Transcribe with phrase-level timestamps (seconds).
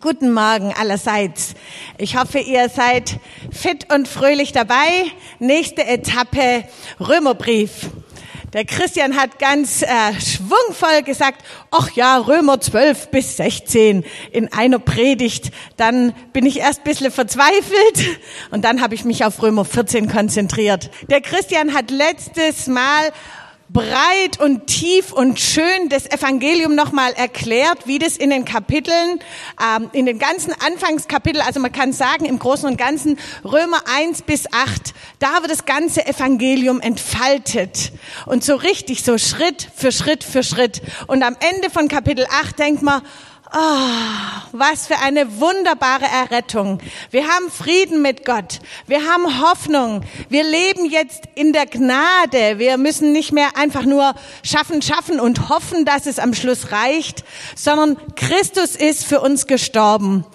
[0.00, 1.54] Guten Morgen allerseits.
[1.96, 3.18] Ich hoffe, ihr seid
[3.50, 5.06] fit und fröhlich dabei.
[5.38, 6.64] Nächste Etappe
[7.00, 7.88] Römerbrief.
[8.52, 9.86] Der Christian hat ganz äh,
[10.20, 15.50] schwungvoll gesagt, ach ja, Römer 12 bis 16 in einer Predigt.
[15.76, 18.20] Dann bin ich erst ein bisschen verzweifelt
[18.50, 20.90] und dann habe ich mich auf Römer 14 konzentriert.
[21.10, 23.12] Der Christian hat letztes Mal
[23.70, 29.20] breit und tief und schön das Evangelium nochmal erklärt, wie das in den Kapiteln,
[29.62, 34.22] ähm, in den ganzen Anfangskapiteln, also man kann sagen im Großen und Ganzen Römer 1
[34.22, 37.92] bis 8, da wird das ganze Evangelium entfaltet
[38.26, 40.80] und so richtig, so Schritt für Schritt für Schritt.
[41.06, 43.02] Und am Ende von Kapitel 8 denkt man,
[43.50, 46.80] Oh, was für eine wunderbare Errettung.
[47.10, 48.58] Wir haben Frieden mit Gott.
[48.86, 50.02] Wir haben Hoffnung.
[50.28, 52.58] Wir leben jetzt in der Gnade.
[52.58, 57.24] Wir müssen nicht mehr einfach nur schaffen, schaffen und hoffen, dass es am Schluss reicht,
[57.56, 60.26] sondern Christus ist für uns gestorben.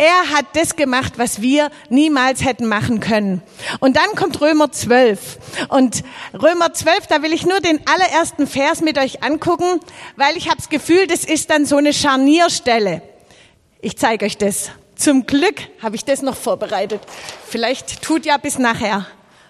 [0.00, 3.42] Er hat das gemacht, was wir niemals hätten machen können.
[3.80, 5.66] Und dann kommt Römer 12.
[5.68, 9.78] Und Römer 12, da will ich nur den allerersten Vers mit euch angucken,
[10.16, 13.02] weil ich habe das Gefühl, das ist dann so eine Scharnierstelle.
[13.82, 14.70] Ich zeige euch das.
[14.96, 17.02] Zum Glück habe ich das noch vorbereitet.
[17.46, 19.06] Vielleicht tut ja bis nachher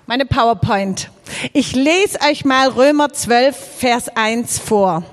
[0.08, 1.10] meine PowerPoint.
[1.52, 5.04] Ich lese euch mal Römer 12, Vers 1 vor.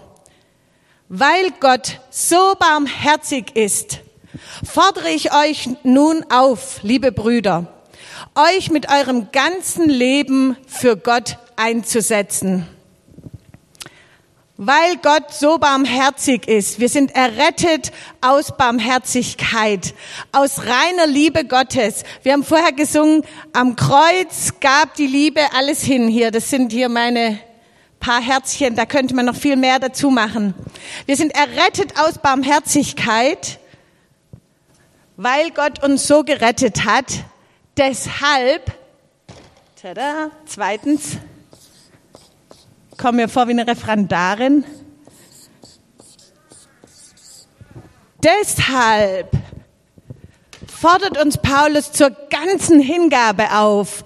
[1.10, 4.00] Weil Gott so barmherzig ist,
[4.64, 7.68] fordere ich euch nun auf, liebe Brüder,
[8.36, 12.68] euch mit eurem ganzen Leben für Gott einzusetzen.
[14.60, 16.80] Weil Gott so barmherzig ist.
[16.80, 19.94] Wir sind errettet aus Barmherzigkeit,
[20.32, 22.04] aus reiner Liebe Gottes.
[22.24, 26.08] Wir haben vorher gesungen, am Kreuz gab die Liebe alles hin.
[26.08, 27.40] Hier, das sind hier meine
[28.00, 30.54] paar Herzchen, da könnte man noch viel mehr dazu machen.
[31.06, 33.60] Wir sind errettet aus Barmherzigkeit
[35.18, 37.06] weil Gott uns so gerettet hat.
[37.76, 38.72] Deshalb,
[39.82, 41.18] tada, zweitens,
[42.98, 44.64] kommen wir vor wie eine Referendarin.
[48.24, 49.32] Deshalb
[50.68, 54.04] fordert uns Paulus zur ganzen Hingabe auf.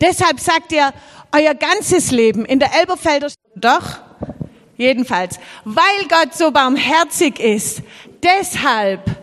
[0.00, 0.92] Deshalb sagt er,
[1.32, 3.98] euer ganzes Leben in der Elberfelder, doch,
[4.76, 7.82] jedenfalls, weil Gott so barmherzig ist,
[8.22, 9.21] deshalb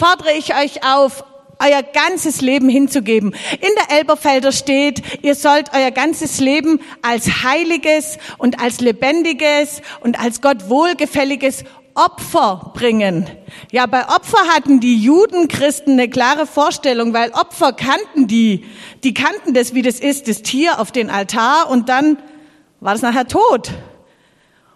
[0.00, 1.24] fordere ich euch auf,
[1.58, 3.34] euer ganzes Leben hinzugeben.
[3.52, 10.18] In der Elberfelder steht, ihr sollt euer ganzes Leben als heiliges und als lebendiges und
[10.18, 13.28] als Gott wohlgefälliges Opfer bringen.
[13.72, 18.64] Ja, bei Opfer hatten die Judenchristen eine klare Vorstellung, weil Opfer kannten die.
[19.04, 22.16] Die kannten das, wie das ist, das Tier auf den Altar und dann
[22.80, 23.72] war das nachher tot.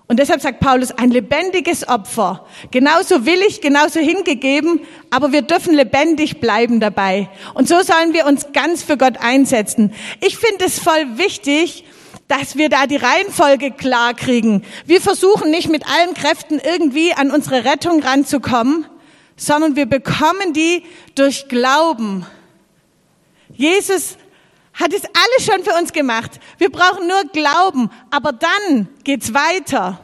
[0.07, 6.41] Und deshalb sagt Paulus, ein lebendiges Opfer, genauso willig, genauso hingegeben, aber wir dürfen lebendig
[6.41, 7.31] bleiben dabei.
[7.55, 9.95] Und so sollen wir uns ganz für Gott einsetzen.
[10.21, 11.85] Ich finde es voll wichtig,
[12.29, 14.63] dass wir da die Reihenfolge klar kriegen.
[14.85, 18.87] Wir versuchen nicht mit allen Kräften irgendwie an unsere Rettung ranzukommen,
[19.37, 20.83] sondern wir bekommen die
[21.15, 22.27] durch Glauben.
[23.57, 24.17] Jesus
[24.75, 26.33] hat es alles schon für uns gemacht.
[26.59, 30.01] Wir brauchen nur Glauben, aber dann geht's weiter.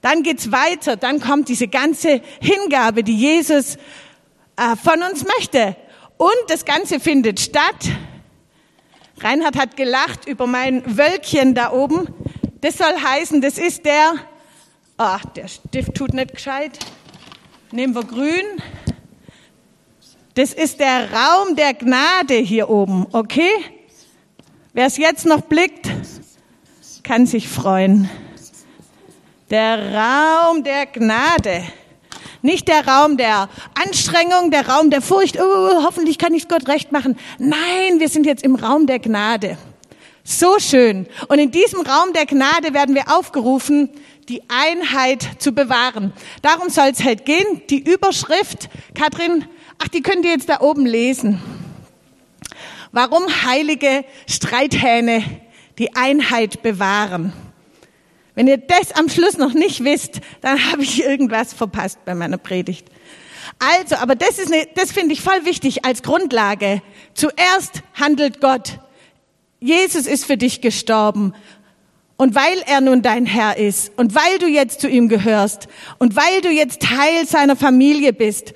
[0.00, 3.76] Dann geht's weiter, dann kommt diese ganze Hingabe, die Jesus
[4.56, 5.76] äh, von uns möchte.
[6.16, 7.90] Und das Ganze findet statt.
[9.18, 12.06] Reinhard hat gelacht über mein Wölkchen da oben.
[12.60, 14.14] Das soll heißen, das ist der,
[14.96, 16.78] ach, der Stift tut nicht gescheit.
[17.72, 18.44] Nehmen wir grün.
[20.34, 23.50] Das ist der Raum der Gnade hier oben, okay?
[24.76, 25.90] Wer es jetzt noch blickt,
[27.02, 28.10] kann sich freuen.
[29.48, 31.64] Der Raum der Gnade.
[32.42, 36.92] Nicht der Raum der Anstrengung, der Raum der Furcht, oh, hoffentlich kann ich Gott recht
[36.92, 37.18] machen.
[37.38, 39.56] Nein, wir sind jetzt im Raum der Gnade.
[40.24, 41.06] So schön.
[41.28, 43.88] Und in diesem Raum der Gnade werden wir aufgerufen,
[44.28, 46.12] die Einheit zu bewahren.
[46.42, 47.62] Darum soll es halt gehen.
[47.70, 49.46] Die Überschrift, Katrin,
[49.78, 51.40] ach, die könnt ihr jetzt da oben lesen.
[52.96, 55.22] Warum heilige Streithähne
[55.76, 57.34] die Einheit bewahren.
[58.34, 62.38] Wenn ihr das am Schluss noch nicht wisst, dann habe ich irgendwas verpasst bei meiner
[62.38, 62.88] Predigt.
[63.58, 64.40] Also, aber das
[64.74, 66.80] das finde ich voll wichtig als Grundlage.
[67.12, 68.78] Zuerst handelt Gott.
[69.60, 71.34] Jesus ist für dich gestorben.
[72.16, 76.16] Und weil er nun dein Herr ist und weil du jetzt zu ihm gehörst und
[76.16, 78.54] weil du jetzt Teil seiner Familie bist,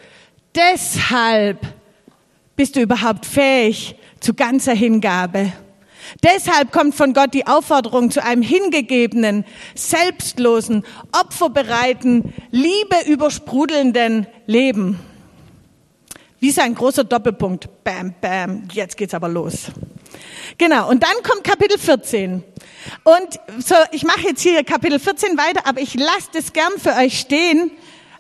[0.55, 1.59] deshalb
[2.57, 5.53] bist du überhaupt fähig, zu ganzer Hingabe.
[6.23, 9.45] Deshalb kommt von Gott die Aufforderung zu einem hingegebenen,
[9.75, 14.99] selbstlosen, opferbereiten, Liebe übersprudelnden Leben.
[16.41, 17.85] Wie so ein großer Doppelpunkt.
[17.85, 19.67] Bam, bam, jetzt geht's aber los.
[20.59, 22.43] Genau, und dann kommt Kapitel 14.
[23.05, 26.95] Und so, ich mache jetzt hier Kapitel 14 weiter, aber ich lasse das gern für
[26.97, 27.71] euch stehen,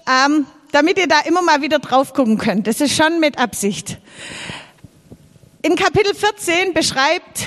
[0.06, 2.66] ähm, damit ihr da immer mal wieder drauf gucken könnt.
[2.66, 3.98] Das ist schon mit Absicht.
[5.62, 7.46] In Kapitel 14 beschreibt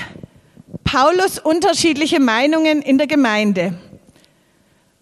[0.84, 3.74] Paulus unterschiedliche Meinungen in der Gemeinde.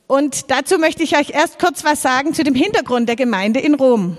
[0.07, 3.75] Und dazu möchte ich euch erst kurz was sagen zu dem Hintergrund der Gemeinde in
[3.75, 4.17] Rom.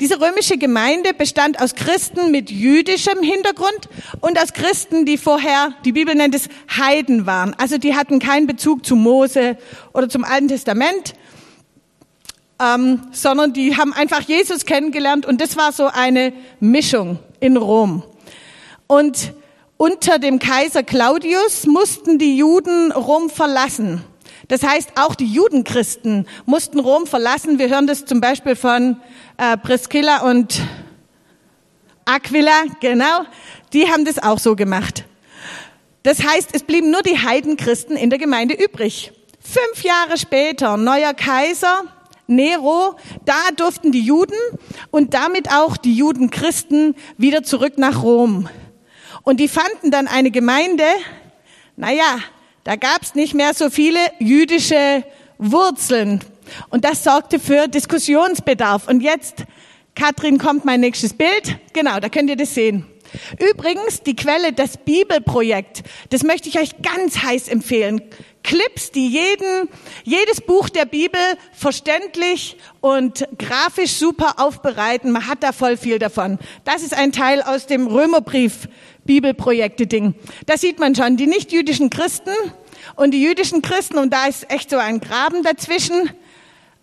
[0.00, 3.90] Diese römische Gemeinde bestand aus Christen mit jüdischem Hintergrund
[4.22, 7.52] und aus Christen, die vorher, die Bibel nennt es Heiden waren.
[7.58, 9.58] Also die hatten keinen Bezug zu Mose
[9.92, 11.14] oder zum Alten Testament,
[12.62, 18.02] ähm, sondern die haben einfach Jesus kennengelernt und das war so eine Mischung in Rom.
[18.86, 19.32] Und
[19.76, 24.04] unter dem Kaiser Claudius mussten die Juden Rom verlassen.
[24.48, 27.58] Das heißt, auch die Judenchristen mussten Rom verlassen.
[27.58, 29.00] Wir hören das zum Beispiel von
[29.38, 30.60] äh, Priscilla und
[32.04, 33.24] Aquila, genau.
[33.72, 35.04] Die haben das auch so gemacht.
[36.02, 39.12] Das heißt, es blieben nur die Heidenchristen in der Gemeinde übrig.
[39.40, 41.84] Fünf Jahre später, neuer Kaiser,
[42.34, 44.36] Nero, da durften die Juden
[44.90, 48.48] und damit auch die Judenchristen wieder zurück nach Rom.
[49.22, 50.84] Und die fanden dann eine Gemeinde,
[51.76, 52.18] naja,
[52.64, 55.04] da gab's nicht mehr so viele jüdische
[55.38, 56.20] Wurzeln.
[56.70, 58.88] Und das sorgte für Diskussionsbedarf.
[58.88, 59.44] Und jetzt,
[59.94, 61.58] Katrin, kommt mein nächstes Bild.
[61.72, 62.86] Genau, da könnt ihr das sehen.
[63.38, 68.00] Übrigens, die Quelle, das Bibelprojekt, das möchte ich euch ganz heiß empfehlen.
[68.42, 69.68] Clips, die jeden,
[70.04, 71.20] jedes Buch der Bibel
[71.52, 75.12] verständlich und grafisch super aufbereiten.
[75.12, 76.38] Man hat da voll viel davon.
[76.64, 78.68] Das ist ein Teil aus dem Römerbrief
[79.04, 80.14] Bibelprojekte-Ding.
[80.46, 82.34] Da sieht man schon die nicht-jüdischen Christen
[82.96, 86.10] und die jüdischen Christen und da ist echt so ein Graben dazwischen.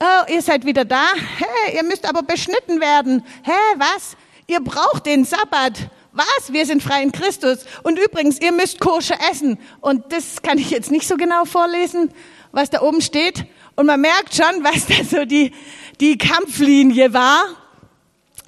[0.02, 1.04] Oh, ihr seid wieder da.
[1.14, 3.24] Hä, ihr müsst aber beschnitten werden.
[3.44, 4.16] Hä, was?
[4.48, 5.90] Ihr braucht den Sabbat.
[6.12, 6.52] Was?
[6.52, 7.60] Wir sind frei in Christus.
[7.84, 9.60] Und übrigens, ihr müsst koscher essen.
[9.80, 12.12] Und das kann ich jetzt nicht so genau vorlesen,
[12.52, 13.46] was da oben steht.
[13.76, 15.54] Und man merkt schon, was da so die,
[16.00, 17.44] die Kampflinie war,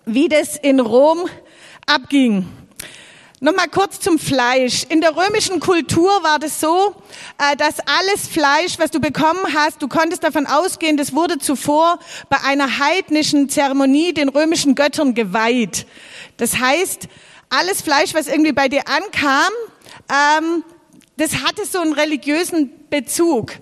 [0.06, 1.30] wie das in Rom
[1.86, 2.48] abging.
[3.44, 4.86] Nochmal kurz zum Fleisch.
[4.90, 6.96] In der römischen Kultur war das so,
[7.40, 11.98] äh, dass alles Fleisch, was du bekommen hast, du konntest davon ausgehen, das wurde zuvor
[12.30, 15.88] bei einer heidnischen Zeremonie den römischen Göttern geweiht.
[16.38, 17.08] Das heißt,
[17.52, 19.52] alles Fleisch, was irgendwie bei dir ankam,
[20.10, 20.64] ähm,
[21.18, 23.54] das hatte so einen religiösen Bezug.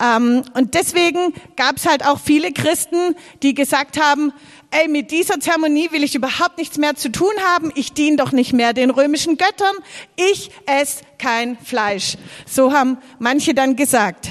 [0.00, 4.32] Ähm, und deswegen gab es halt auch viele Christen, die gesagt haben,
[4.70, 7.72] ey, mit dieser Zeremonie will ich überhaupt nichts mehr zu tun haben.
[7.74, 9.74] Ich diene doch nicht mehr den römischen Göttern.
[10.16, 12.16] Ich esse kein Fleisch.
[12.46, 14.30] So haben manche dann gesagt.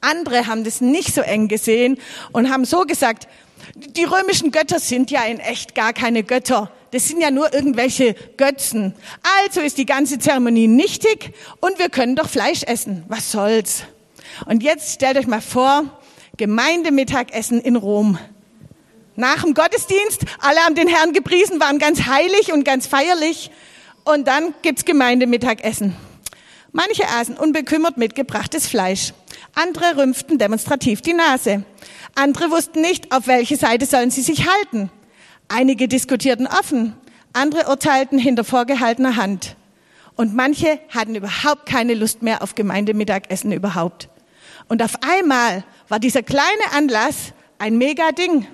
[0.00, 1.98] Andere haben das nicht so eng gesehen
[2.32, 3.26] und haben so gesagt,
[3.74, 8.14] die römischen Götter sind ja in echt gar keine Götter das sind ja nur irgendwelche
[8.36, 8.94] Götzen.
[9.44, 13.04] Also ist die ganze Zeremonie nichtig und wir können doch Fleisch essen.
[13.08, 13.84] Was soll's?
[14.46, 15.84] Und jetzt stellt euch mal vor,
[16.36, 18.18] Gemeindemittagessen in Rom.
[19.16, 23.50] Nach dem Gottesdienst, alle haben den Herrn gepriesen, waren ganz heilig und ganz feierlich.
[24.04, 25.96] Und dann gibt's Gemeindemittagessen.
[26.70, 29.12] Manche aßen unbekümmert mitgebrachtes Fleisch.
[29.54, 31.64] Andere rümpften demonstrativ die Nase.
[32.14, 34.90] Andere wussten nicht, auf welche Seite sollen sie sich halten.
[35.48, 36.94] Einige diskutierten offen,
[37.32, 39.56] andere urteilten hinter vorgehaltener Hand.
[40.14, 44.08] Und manche hatten überhaupt keine Lust mehr auf Gemeindemittagessen überhaupt.
[44.68, 48.46] Und auf einmal war dieser kleine Anlass ein mega Ding.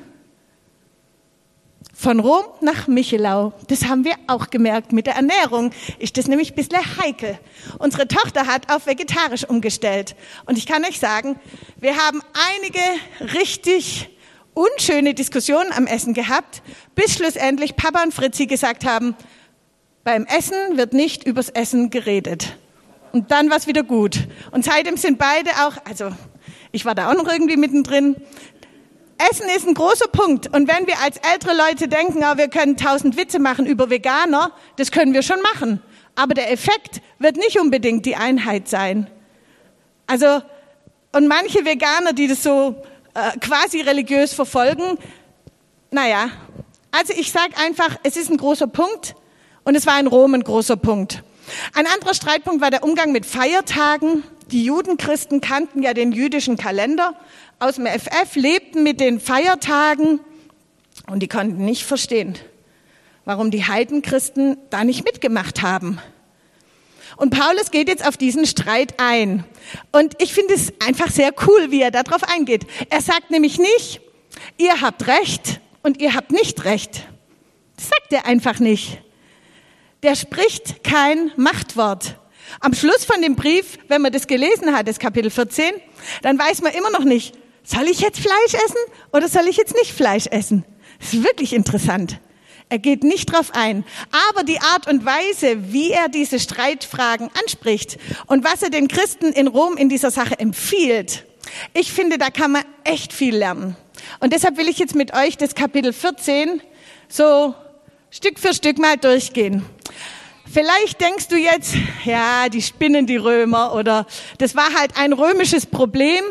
[1.93, 3.53] Von Rom nach Michelau.
[3.69, 4.93] Das haben wir auch gemerkt.
[4.93, 7.39] Mit der Ernährung ist das nämlich ein bisschen heikel.
[7.79, 10.17] Unsere Tochter hat auf vegetarisch umgestellt.
[10.45, 11.39] Und ich kann euch sagen,
[11.81, 12.21] wir haben
[12.53, 12.81] einige
[13.33, 14.11] richtig
[14.55, 16.63] unschöne Diskussionen am Essen gehabt,
[16.95, 19.17] bis schlussendlich Papa und Fritzi gesagt haben,
[20.05, 22.57] beim Essen wird nicht übers Essen geredet.
[23.13, 24.29] Und dann war es wieder gut.
[24.51, 26.11] Und seitdem sind beide auch, also
[26.73, 28.17] ich war da auch noch irgendwie mittendrin.
[29.31, 30.55] Essen ist ein großer Punkt.
[30.55, 34.53] Und wenn wir als ältere Leute denken, oh, wir können tausend Witze machen über Veganer,
[34.77, 35.81] das können wir schon machen.
[36.17, 39.09] Aber der Effekt wird nicht unbedingt die Einheit sein.
[40.07, 40.43] Also,
[41.13, 42.83] und manche Veganer, die das so
[43.15, 44.99] äh, quasi religiös verfolgen.
[45.91, 46.31] Naja,
[46.91, 49.15] also ich sage einfach, es ist ein großer Punkt
[49.65, 51.23] und es war in Rom ein großer Punkt.
[51.75, 54.23] Ein anderer Streitpunkt war der Umgang mit Feiertagen.
[54.51, 57.15] Die Judenchristen kannten ja den jüdischen Kalender
[57.59, 60.21] aus dem FF, lebten mit den Feiertagen
[61.07, 62.37] und die konnten nicht verstehen,
[63.25, 66.01] warum die Heidenchristen da nicht mitgemacht haben.
[67.17, 69.45] Und Paulus geht jetzt auf diesen Streit ein.
[69.93, 72.67] Und ich finde es einfach sehr cool, wie er darauf eingeht.
[72.91, 74.01] Er sagt nämlich nicht,
[74.59, 77.07] ihr habt Recht und ihr habt nicht Recht.
[78.05, 78.99] checkt er einfach nicht.
[80.03, 82.19] Der spricht kein Machtwort.
[82.61, 85.73] Am Schluss von dem Brief, wenn man das gelesen hat, das Kapitel 14,
[86.23, 88.77] dann weiß man immer noch nicht, soll ich jetzt Fleisch essen
[89.13, 90.65] oder soll ich jetzt nicht Fleisch essen?
[91.01, 92.21] Das ist wirklich interessant.
[92.69, 93.85] Er geht nicht drauf ein.
[94.31, 99.33] Aber die Art und Weise, wie er diese Streitfragen anspricht und was er den Christen
[99.33, 101.25] in Rom in dieser Sache empfiehlt,
[101.73, 103.77] ich finde, da kann man echt viel lernen.
[104.21, 106.61] Und deshalb will ich jetzt mit euch das Kapitel 14
[107.09, 107.55] so
[108.11, 109.65] Stück für Stück mal durchgehen.
[110.53, 114.07] Vielleicht denkst du jetzt, ja, die spinnen die Römer oder
[114.39, 116.23] das war halt ein römisches Problem.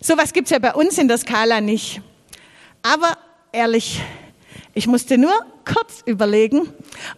[0.00, 2.00] Sowas gibt's ja bei uns in der Skala nicht.
[2.82, 3.16] Aber
[3.50, 4.00] ehrlich,
[4.74, 5.32] ich musste nur
[5.64, 6.68] kurz überlegen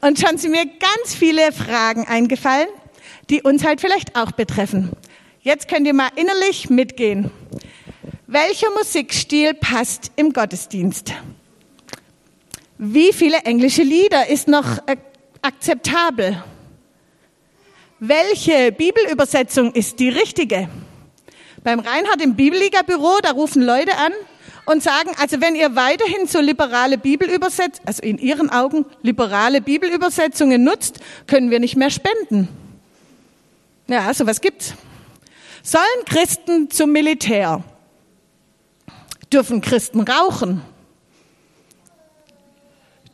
[0.01, 2.69] und schon sind mir ganz viele Fragen eingefallen,
[3.31, 4.91] die uns halt vielleicht auch betreffen.
[5.43, 7.31] Jetzt könnt ihr mal innerlich mitgehen.
[8.27, 11.13] Welcher Musikstil passt im Gottesdienst?
[12.79, 14.97] Wie viele englische Lieder ist noch äh,
[15.43, 16.43] akzeptabel?
[18.01, 20.69] Welche Bibelübersetzung ist die richtige?
[21.63, 24.13] Beim Reinhard im Bibelliga-Büro, da rufen Leute an
[24.67, 30.63] und sagen, also wenn ihr weiterhin so liberale Bibelübersetzungen, also in ihren Augen liberale Bibelübersetzungen
[30.65, 32.49] nutzt, können wir nicht mehr spenden.
[33.87, 34.75] Ja, sowas gibt's.
[35.63, 37.63] Sollen Christen zum Militär?
[39.33, 40.63] Dürfen Christen rauchen?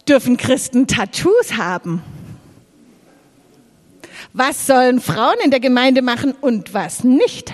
[0.09, 2.03] Dürfen Christen Tattoos haben?
[4.33, 7.53] Was sollen Frauen in der Gemeinde machen und was nicht?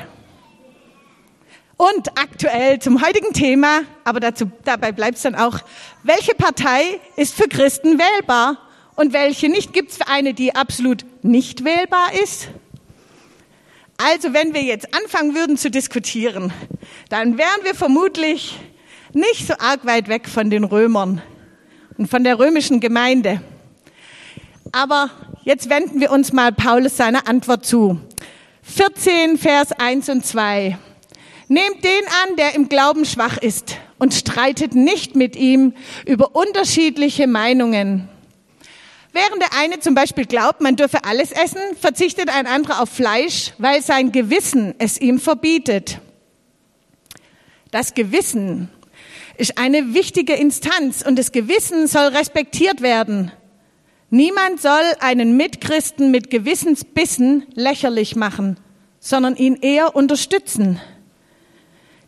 [1.76, 5.58] Und aktuell zum heutigen Thema, aber dazu, dabei bleibt es dann auch,
[6.02, 8.56] welche Partei ist für Christen wählbar
[8.94, 9.74] und welche nicht?
[9.74, 12.48] Gibt es eine, die absolut nicht wählbar ist?
[13.98, 16.52] Also wenn wir jetzt anfangen würden zu diskutieren,
[17.10, 18.58] dann wären wir vermutlich
[19.12, 21.20] nicht so arg weit weg von den Römern
[21.98, 23.42] und von der römischen Gemeinde.
[24.72, 25.10] Aber
[25.44, 28.00] jetzt wenden wir uns mal Paulus seiner Antwort zu.
[28.62, 30.78] 14, Vers 1 und 2.
[31.48, 35.74] Nehmt den an, der im Glauben schwach ist und streitet nicht mit ihm
[36.04, 38.08] über unterschiedliche Meinungen.
[39.12, 43.52] Während der eine zum Beispiel glaubt, man dürfe alles essen, verzichtet ein anderer auf Fleisch,
[43.58, 46.00] weil sein Gewissen es ihm verbietet.
[47.70, 48.68] Das Gewissen
[49.38, 53.30] ist eine wichtige Instanz und das Gewissen soll respektiert werden.
[54.10, 58.58] Niemand soll einen Mitchristen mit Gewissensbissen lächerlich machen,
[59.00, 60.80] sondern ihn eher unterstützen.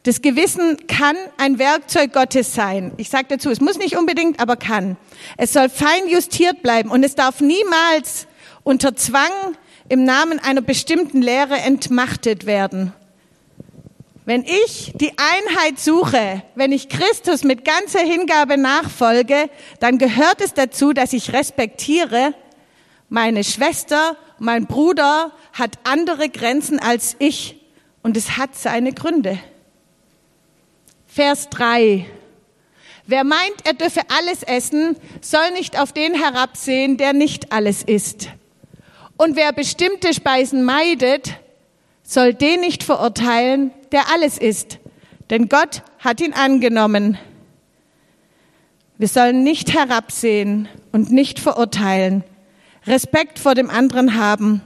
[0.04, 2.92] Das Gewissen kann ein Werkzeug Gottes sein.
[2.96, 4.96] Ich sage dazu, es muss nicht unbedingt, aber kann.
[5.36, 8.26] Es soll fein justiert bleiben und es darf niemals
[8.62, 9.32] unter Zwang
[9.88, 12.92] im Namen einer bestimmten Lehre entmachtet werden.
[14.24, 19.48] Wenn ich die Einheit suche, wenn ich Christus mit ganzer Hingabe nachfolge,
[19.80, 22.34] dann gehört es dazu, dass ich respektiere,
[23.08, 27.58] meine Schwester, mein Bruder hat andere Grenzen als ich
[28.02, 29.38] und es hat seine Gründe.
[31.10, 32.06] Vers 3.
[33.06, 38.28] Wer meint, er dürfe alles essen, soll nicht auf den herabsehen, der nicht alles isst.
[39.16, 41.34] Und wer bestimmte Speisen meidet,
[42.02, 44.78] soll den nicht verurteilen, der alles isst.
[45.30, 47.18] Denn Gott hat ihn angenommen.
[48.98, 52.22] Wir sollen nicht herabsehen und nicht verurteilen,
[52.86, 54.62] Respekt vor dem anderen haben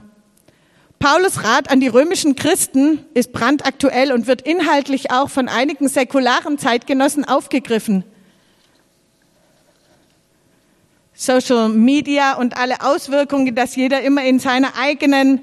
[1.03, 6.57] Paulus Rat an die römischen Christen ist brandaktuell und wird inhaltlich auch von einigen säkularen
[6.57, 8.05] Zeitgenossen aufgegriffen.
[11.13, 15.41] Social Media und alle Auswirkungen, dass jeder immer in seiner eigenen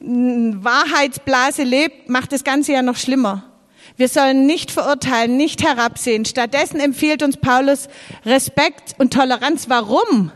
[0.00, 3.44] mm, Wahrheitsblase lebt, macht das Ganze ja noch schlimmer.
[3.98, 6.24] Wir sollen nicht verurteilen, nicht herabsehen.
[6.24, 7.90] Stattdessen empfiehlt uns Paulus
[8.24, 9.68] Respekt und Toleranz.
[9.68, 10.32] Warum?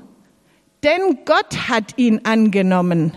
[0.82, 3.14] Denn Gott hat ihn angenommen.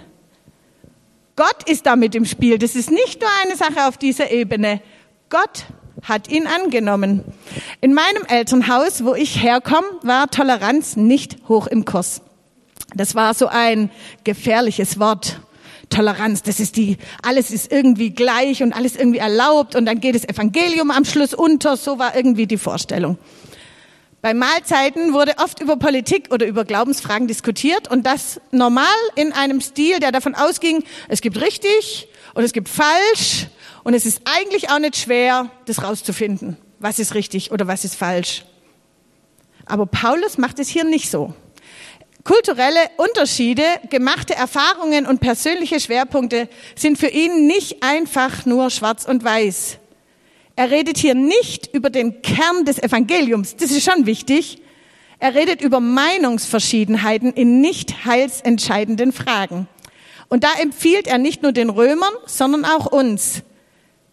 [1.38, 2.58] Gott ist damit im Spiel.
[2.58, 4.82] Das ist nicht nur eine Sache auf dieser Ebene.
[5.30, 5.66] Gott
[6.02, 7.24] hat ihn angenommen.
[7.80, 12.22] In meinem Elternhaus, wo ich herkomme, war Toleranz nicht hoch im Kurs.
[12.96, 13.92] Das war so ein
[14.24, 15.40] gefährliches Wort.
[15.90, 20.16] Toleranz, das ist die, alles ist irgendwie gleich und alles irgendwie erlaubt und dann geht
[20.16, 21.78] das Evangelium am Schluss unter.
[21.78, 23.18] So war irgendwie die Vorstellung.
[24.28, 28.84] Bei Mahlzeiten wurde oft über Politik oder über Glaubensfragen diskutiert und das normal
[29.16, 33.48] in einem Stil, der davon ausging, es gibt richtig und es gibt falsch
[33.86, 37.96] und es ist eigentlich auch nicht schwer, das rauszufinden, was ist richtig oder was ist
[37.96, 38.44] falsch.
[39.66, 41.34] Aber Paulus macht es hier nicht so.
[42.26, 49.24] Kulturelle Unterschiede, gemachte Erfahrungen und persönliche Schwerpunkte sind für ihn nicht einfach nur schwarz und
[49.24, 49.78] weiß.
[50.58, 54.60] Er redet hier nicht über den Kern des Evangeliums, das ist schon wichtig.
[55.20, 59.68] Er redet über Meinungsverschiedenheiten in nicht heilsentscheidenden Fragen.
[60.30, 63.44] Und da empfiehlt er nicht nur den Römern, sondern auch uns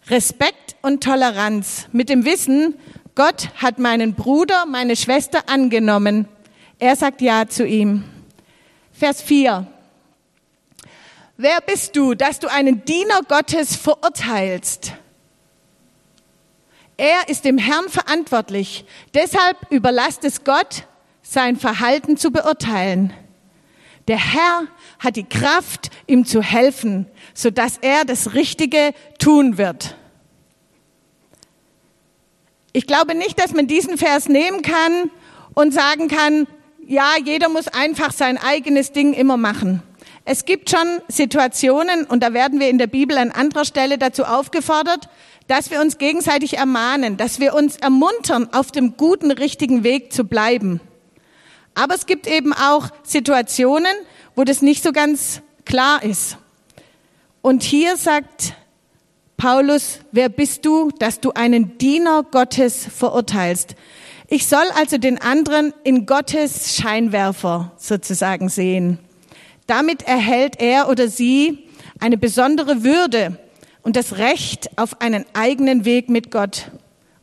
[0.08, 2.74] Respekt und Toleranz mit dem Wissen,
[3.14, 6.28] Gott hat meinen Bruder, meine Schwester angenommen.
[6.78, 8.04] Er sagt Ja zu ihm.
[8.92, 9.66] Vers 4.
[11.38, 14.92] Wer bist du, dass du einen Diener Gottes verurteilst?
[16.96, 18.84] Er ist dem Herrn verantwortlich.
[19.14, 20.86] Deshalb überlasst es Gott,
[21.22, 23.12] sein Verhalten zu beurteilen.
[24.06, 24.66] Der Herr
[24.98, 29.96] hat die Kraft, ihm zu helfen, sodass er das Richtige tun wird.
[32.72, 35.10] Ich glaube nicht, dass man diesen Vers nehmen kann
[35.54, 36.46] und sagen kann,
[36.86, 39.82] ja, jeder muss einfach sein eigenes Ding immer machen.
[40.26, 44.24] Es gibt schon Situationen, und da werden wir in der Bibel an anderer Stelle dazu
[44.24, 45.08] aufgefordert,
[45.46, 50.24] dass wir uns gegenseitig ermahnen, dass wir uns ermuntern, auf dem guten, richtigen Weg zu
[50.24, 50.80] bleiben.
[51.74, 53.92] Aber es gibt eben auch Situationen,
[54.36, 56.38] wo das nicht so ganz klar ist.
[57.42, 58.54] Und hier sagt
[59.36, 63.74] Paulus, wer bist du, dass du einen Diener Gottes verurteilst?
[64.28, 68.98] Ich soll also den anderen in Gottes Scheinwerfer sozusagen sehen.
[69.66, 71.68] Damit erhält er oder sie
[72.00, 73.38] eine besondere Würde
[73.84, 76.70] und das Recht auf einen eigenen Weg mit Gott.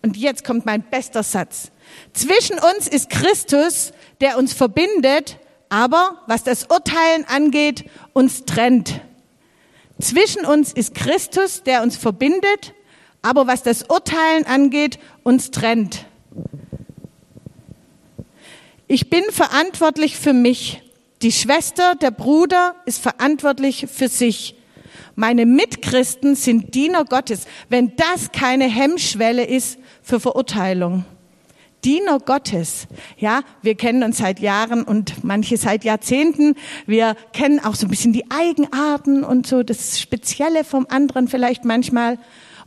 [0.01, 1.71] Und jetzt kommt mein bester Satz.
[2.13, 3.91] Zwischen uns ist Christus,
[4.21, 5.37] der uns verbindet,
[5.69, 9.01] aber was das Urteilen angeht, uns trennt.
[9.99, 12.73] Zwischen uns ist Christus, der uns verbindet,
[13.21, 16.05] aber was das Urteilen angeht, uns trennt.
[18.87, 20.81] Ich bin verantwortlich für mich.
[21.21, 24.55] Die Schwester, der Bruder ist verantwortlich für sich.
[25.15, 31.05] Meine Mitchristen sind Diener Gottes, wenn das keine Hemmschwelle ist für Verurteilung.
[31.83, 32.87] Diener Gottes.
[33.17, 36.55] Ja, wir kennen uns seit Jahren und manche seit Jahrzehnten.
[36.85, 41.65] Wir kennen auch so ein bisschen die Eigenarten und so das Spezielle vom anderen vielleicht
[41.65, 42.19] manchmal.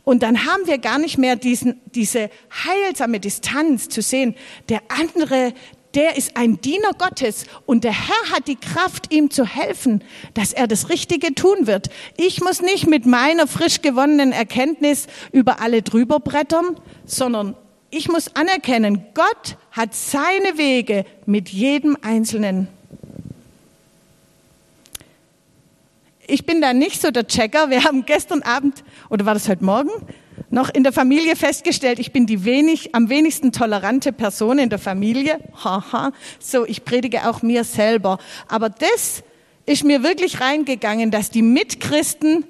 [0.05, 2.29] Und dann haben wir gar nicht mehr diesen, diese
[2.63, 4.35] heilsame Distanz zu sehen.
[4.69, 5.53] Der andere,
[5.95, 10.03] der ist ein Diener Gottes und der Herr hat die Kraft, ihm zu helfen,
[10.33, 11.89] dass er das Richtige tun wird.
[12.17, 17.55] Ich muss nicht mit meiner frisch gewonnenen Erkenntnis über alle drüber brettern, sondern
[17.89, 22.67] ich muss anerkennen, Gott hat seine Wege mit jedem Einzelnen.
[26.27, 27.69] Ich bin da nicht so der Checker.
[27.69, 29.91] Wir haben gestern Abend, oder war das heute Morgen,
[30.55, 34.79] noch in der Familie festgestellt, ich bin die wenig, am wenigsten tolerante Person in der
[34.79, 35.39] Familie.
[35.63, 38.17] Haha, so, ich predige auch mir selber.
[38.47, 39.23] Aber das
[39.67, 42.45] ist mir wirklich reingegangen, dass die Mitchristen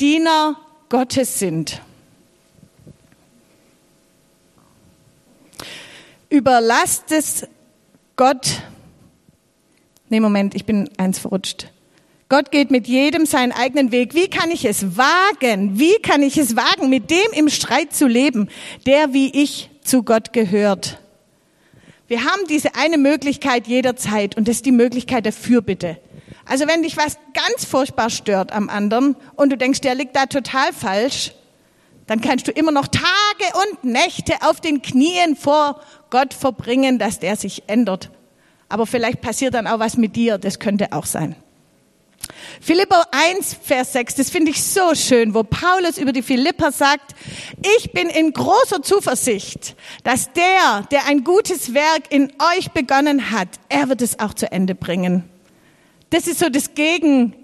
[0.00, 0.56] Diener
[0.88, 1.80] Gottes sind.
[6.30, 7.46] überlasst es
[8.16, 8.62] Gott.
[10.08, 11.70] Nee, Moment, ich bin eins verrutscht.
[12.30, 14.14] Gott geht mit jedem seinen eigenen Weg.
[14.14, 15.80] Wie kann ich es wagen?
[15.80, 18.48] Wie kann ich es wagen, mit dem im Streit zu leben,
[18.86, 21.00] der wie ich zu Gott gehört?
[22.06, 25.98] Wir haben diese eine Möglichkeit jederzeit und das ist die Möglichkeit der Fürbitte.
[26.44, 30.26] Also wenn dich was ganz furchtbar stört am anderen und du denkst, der liegt da
[30.26, 31.32] total falsch,
[32.06, 33.04] dann kannst du immer noch Tage
[33.54, 38.10] und Nächte auf den Knien vor Gott verbringen, dass der sich ändert.
[38.68, 41.34] Aber vielleicht passiert dann auch was mit dir, das könnte auch sein.
[42.60, 47.14] Philipper 1, Vers 6, das finde ich so schön, wo Paulus über die Philipper sagt,
[47.78, 53.48] ich bin in großer Zuversicht, dass der, der ein gutes Werk in euch begonnen hat,
[53.68, 55.24] er wird es auch zu Ende bringen.
[56.10, 57.34] Das ist so das Gegen,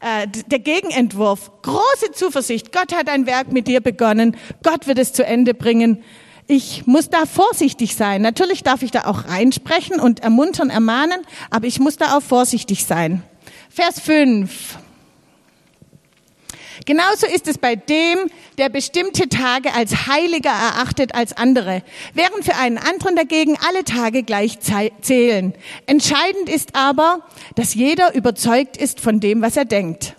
[0.00, 1.50] äh, der Gegenentwurf.
[1.62, 2.72] Große Zuversicht.
[2.72, 4.36] Gott hat ein Werk mit dir begonnen.
[4.62, 6.02] Gott wird es zu Ende bringen.
[6.46, 8.20] Ich muss da vorsichtig sein.
[8.20, 12.84] Natürlich darf ich da auch reinsprechen und ermuntern, ermahnen, aber ich muss da auch vorsichtig
[12.84, 13.22] sein.
[13.74, 14.78] Vers 5.
[16.86, 21.82] Genauso ist es bei dem, der bestimmte Tage als heiliger erachtet als andere,
[22.12, 25.54] während für einen anderen dagegen alle Tage gleich zählen.
[25.86, 30.14] Entscheidend ist aber, dass jeder überzeugt ist von dem, was er denkt.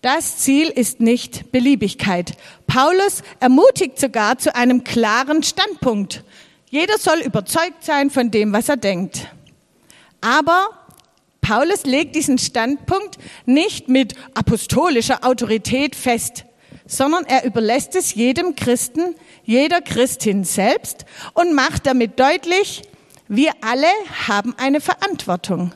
[0.00, 2.34] Das Ziel ist nicht Beliebigkeit.
[2.68, 6.22] Paulus ermutigt sogar zu einem klaren Standpunkt.
[6.70, 9.26] Jeder soll überzeugt sein von dem, was er denkt.
[10.20, 10.68] Aber
[11.44, 16.46] Paulus legt diesen Standpunkt nicht mit apostolischer Autorität fest,
[16.86, 21.04] sondern er überlässt es jedem Christen, jeder Christin selbst
[21.34, 22.82] und macht damit deutlich,
[23.28, 23.88] wir alle
[24.26, 25.74] haben eine Verantwortung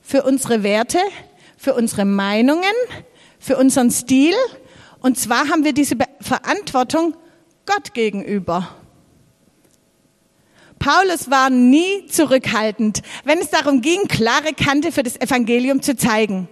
[0.00, 0.98] für unsere Werte,
[1.56, 2.62] für unsere Meinungen,
[3.40, 4.34] für unseren Stil.
[5.00, 7.16] Und zwar haben wir diese Verantwortung
[7.66, 8.68] Gott gegenüber.
[10.82, 16.48] Paulus war nie zurückhaltend, wenn es darum ging, klare Kante für das Evangelium zu zeigen.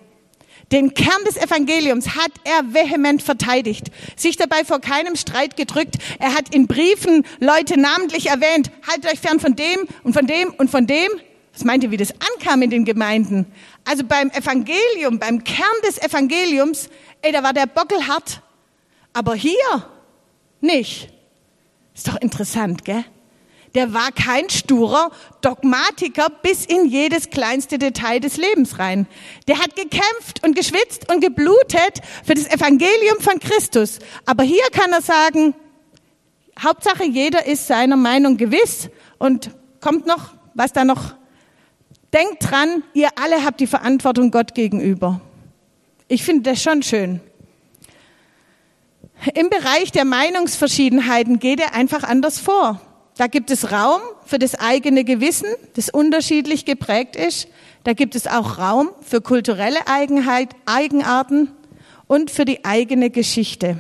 [0.71, 5.97] Den Kern des Evangeliums hat er vehement verteidigt, sich dabei vor keinem Streit gedrückt.
[6.21, 10.51] Er hat in Briefen Leute namentlich erwähnt, haltet euch fern von dem und von dem
[10.51, 11.11] und von dem.
[11.53, 13.47] Was meint ihr, wie das ankam in den Gemeinden?
[13.85, 16.89] Also beim Evangelium, beim Kern des Evangeliums,
[17.23, 18.43] ey, da war der Bockel hart.
[19.13, 19.91] Aber hier
[20.61, 21.09] nicht.
[21.97, 23.05] Ist doch interessant, gell?
[23.75, 25.11] Der war kein sturer
[25.43, 29.07] Dogmatiker bis in jedes kleinste Detail des Lebens rein.
[29.47, 34.01] Der hat gekämpft und geschwitzt und geblutet für das Evangelium von Christus.
[34.27, 35.55] Aber hier kann er sagen,
[36.59, 41.15] Hauptsache jeder ist seiner Meinung gewiss und kommt noch, was da noch.
[42.13, 45.21] Denkt dran, ihr alle habt die Verantwortung Gott gegenüber.
[46.09, 47.21] Ich finde das schon schön.
[49.35, 52.81] Im Bereich der Meinungsverschiedenheiten geht er einfach anders vor.
[53.21, 57.49] Da gibt es Raum für das eigene Gewissen, das unterschiedlich geprägt ist.
[57.85, 61.51] Da gibt es auch Raum für kulturelle Eigenheit, Eigenarten
[62.07, 63.77] und für die eigene Geschichte.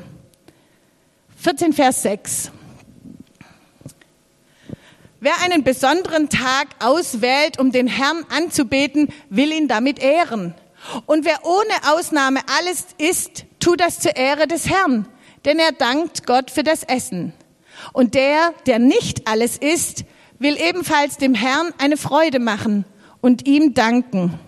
[1.38, 2.50] 14 Vers 6.
[5.20, 10.54] Wer einen besonderen Tag auswählt, um den Herrn anzubeten, will ihn damit ehren.
[11.06, 15.08] Und wer ohne Ausnahme alles isst, tut das zur Ehre des Herrn,
[15.46, 17.32] denn er dankt Gott für das Essen.
[17.92, 20.04] Und der, der nicht alles isst,
[20.38, 22.84] will ebenfalls dem Herrn eine Freude machen
[23.20, 24.38] und ihm danken.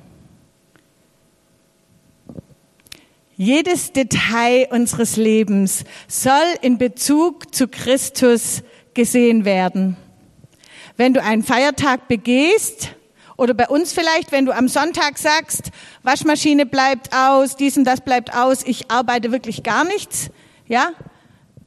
[3.36, 8.62] Jedes Detail unseres Lebens soll in Bezug zu Christus
[8.94, 9.96] gesehen werden.
[10.96, 12.94] Wenn du einen Feiertag begehst,
[13.36, 15.70] oder bei uns vielleicht, wenn du am Sonntag sagst,
[16.02, 20.30] Waschmaschine bleibt aus, dies und das bleibt aus, ich arbeite wirklich gar nichts,
[20.68, 20.90] ja,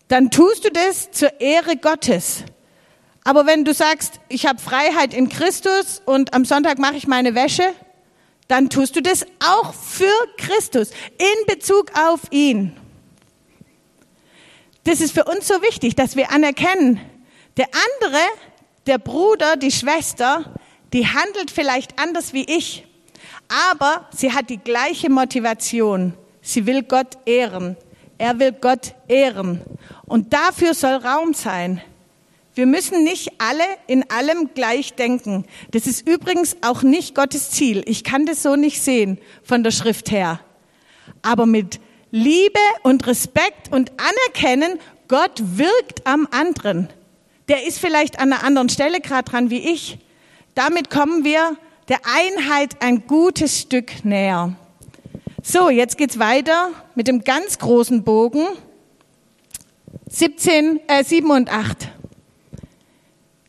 [0.07, 2.43] dann tust du das zur Ehre Gottes.
[3.23, 7.33] Aber wenn du sagst, ich habe Freiheit in Christus und am Sonntag mache ich meine
[7.33, 7.63] Wäsche,
[8.47, 12.77] dann tust du das auch für Christus in Bezug auf ihn.
[14.83, 17.01] Das ist für uns so wichtig, dass wir anerkennen,
[17.57, 17.67] der
[18.01, 18.21] andere,
[18.85, 20.53] der Bruder, die Schwester,
[20.93, 22.85] die handelt vielleicht anders wie ich,
[23.71, 26.13] aber sie hat die gleiche Motivation.
[26.41, 27.75] Sie will Gott ehren.
[28.17, 29.61] Er will Gott ehren.
[30.05, 31.81] Und dafür soll Raum sein.
[32.53, 35.45] Wir müssen nicht alle in allem gleich denken.
[35.71, 37.83] Das ist übrigens auch nicht Gottes Ziel.
[37.85, 40.39] Ich kann das so nicht sehen von der Schrift her.
[41.21, 46.87] Aber mit Liebe und Respekt und Anerkennen, Gott wirkt am anderen.
[47.49, 49.99] Der ist vielleicht an einer anderen Stelle gerade dran wie ich.
[50.55, 51.57] Damit kommen wir
[51.89, 54.55] der Einheit ein gutes Stück näher.
[55.43, 58.47] So, jetzt geht's weiter mit dem ganz großen Bogen.
[60.09, 61.89] 17, äh, 7 und 8.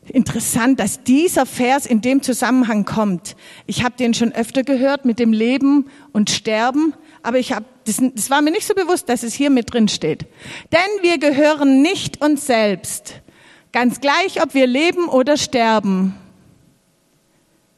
[0.08, 3.36] Interessant, dass dieser Vers in dem Zusammenhang kommt.
[3.66, 8.00] Ich habe den schon öfter gehört mit dem Leben und Sterben, aber ich hab, das,
[8.14, 10.26] das war mir nicht so bewusst, dass es hier mit drin steht.
[10.72, 13.14] Denn wir gehören nicht uns selbst,
[13.72, 16.14] ganz gleich, ob wir leben oder sterben.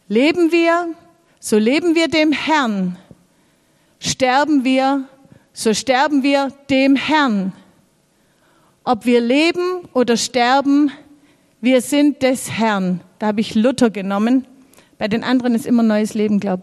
[0.07, 0.95] Leben wir,
[1.41, 2.99] so leben wir dem Herrn
[4.01, 5.09] sterben wir,
[5.53, 7.53] so sterben wir dem Herrn.
[8.89, 10.91] Ob wir leben oder sterben,
[11.61, 13.03] wir sind des Herrn.
[13.19, 14.47] Da habe ich Luther genommen.
[14.97, 16.63] Bei den anderen ist immer neues Leben, glaube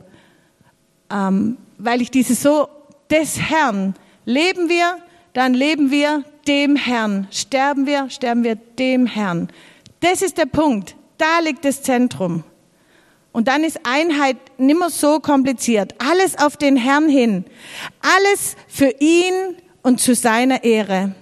[1.12, 2.68] ähm, Weil ich dieses so
[3.12, 3.94] des Herrn.
[4.26, 4.98] Leben wir,
[5.34, 7.28] dann leben wir dem Herrn.
[7.30, 9.50] Sterben wir, sterben wir dem Herrn.
[10.00, 10.96] Das ist der Punkt.
[11.20, 12.44] Da liegt das Zentrum.
[13.34, 15.94] Und dann ist Einheit nimmer so kompliziert.
[16.00, 17.46] Alles auf den Herrn hin.
[18.02, 21.14] Alles für ihn und zu seiner Ehre.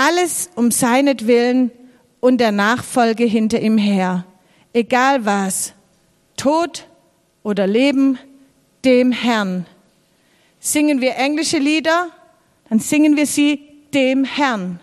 [0.00, 1.72] Alles um seinetwillen
[2.20, 4.24] und der Nachfolge hinter ihm her.
[4.72, 5.72] Egal was.
[6.36, 6.86] Tod
[7.42, 8.16] oder Leben,
[8.84, 9.66] dem Herrn.
[10.60, 12.10] Singen wir englische Lieder,
[12.68, 13.60] dann singen wir sie
[13.92, 14.78] dem Herrn.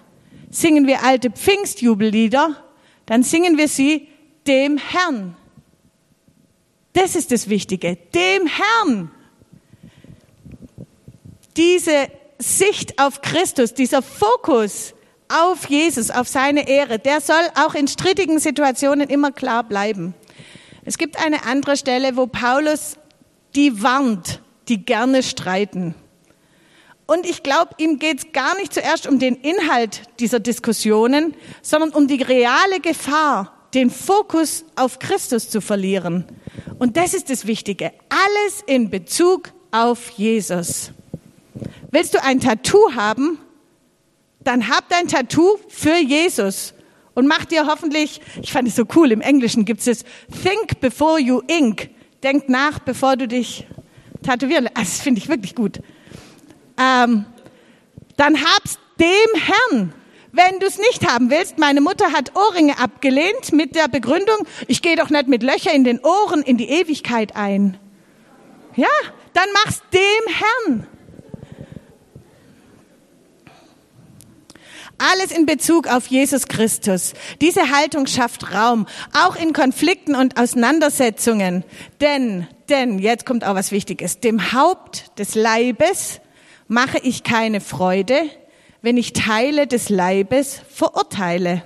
[0.49, 2.61] Singen wir alte Pfingstjubellieder,
[3.05, 4.09] dann singen wir sie
[4.47, 5.37] dem Herrn.
[6.91, 9.11] Das ist das Wichtige, dem Herrn.
[11.55, 14.93] Diese Sicht auf Christus, dieser Fokus
[15.35, 20.13] auf Jesus, auf seine Ehre, der soll auch in strittigen Situationen immer klar bleiben.
[20.85, 22.97] Es gibt eine andere Stelle, wo Paulus
[23.55, 25.95] die warnt, die gerne streiten.
[27.07, 31.91] Und ich glaube, ihm geht es gar nicht zuerst um den Inhalt dieser Diskussionen, sondern
[31.91, 36.25] um die reale Gefahr, den Fokus auf Christus zu verlieren.
[36.79, 37.91] Und das ist das Wichtige.
[38.09, 40.91] Alles in Bezug auf Jesus.
[41.91, 43.37] Willst du ein Tattoo haben?
[44.45, 46.73] Dann hab dein Tattoo für Jesus
[47.15, 50.03] Und mach dir hoffentlich, ich fand es so cool, im Englischen gibt es
[50.43, 51.89] Think before you ink.
[52.21, 53.65] Denk nach, bevor du dich
[54.21, 54.77] tätowieren lässt.
[54.77, 55.79] Das finde ich wirklich gut.
[56.77, 57.25] Ähm,
[58.17, 59.93] dann hab's dem Herrn.
[60.33, 64.81] Wenn du es nicht haben willst, meine Mutter hat Ohrringe abgelehnt mit der Begründung, ich
[64.81, 67.77] gehe doch nicht mit Löcher in den Ohren in die Ewigkeit ein.
[68.75, 68.89] Ja,
[69.31, 70.87] dann mach's dem Herrn.
[74.97, 77.13] Alles in Bezug auf Jesus Christus.
[77.41, 81.65] Diese Haltung schafft Raum, auch in Konflikten und Auseinandersetzungen.
[81.99, 86.21] Denn, denn, jetzt kommt auch was Wichtiges, dem Haupt des Leibes
[86.67, 88.21] mache ich keine Freude,
[88.81, 91.63] wenn ich Teile des Leibes verurteile.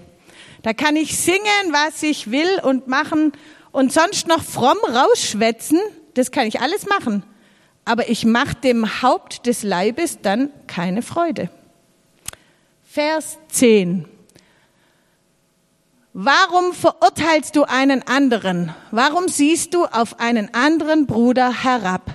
[0.63, 1.39] Da kann ich singen,
[1.71, 3.31] was ich will und machen
[3.71, 5.79] und sonst noch fromm rausschwätzen.
[6.15, 7.23] Das kann ich alles machen.
[7.85, 11.49] Aber ich mache dem Haupt des Leibes dann keine Freude.
[12.91, 14.05] Vers 10.
[16.13, 18.73] Warum verurteilst du einen anderen?
[18.89, 22.11] Warum siehst du auf einen anderen Bruder herab?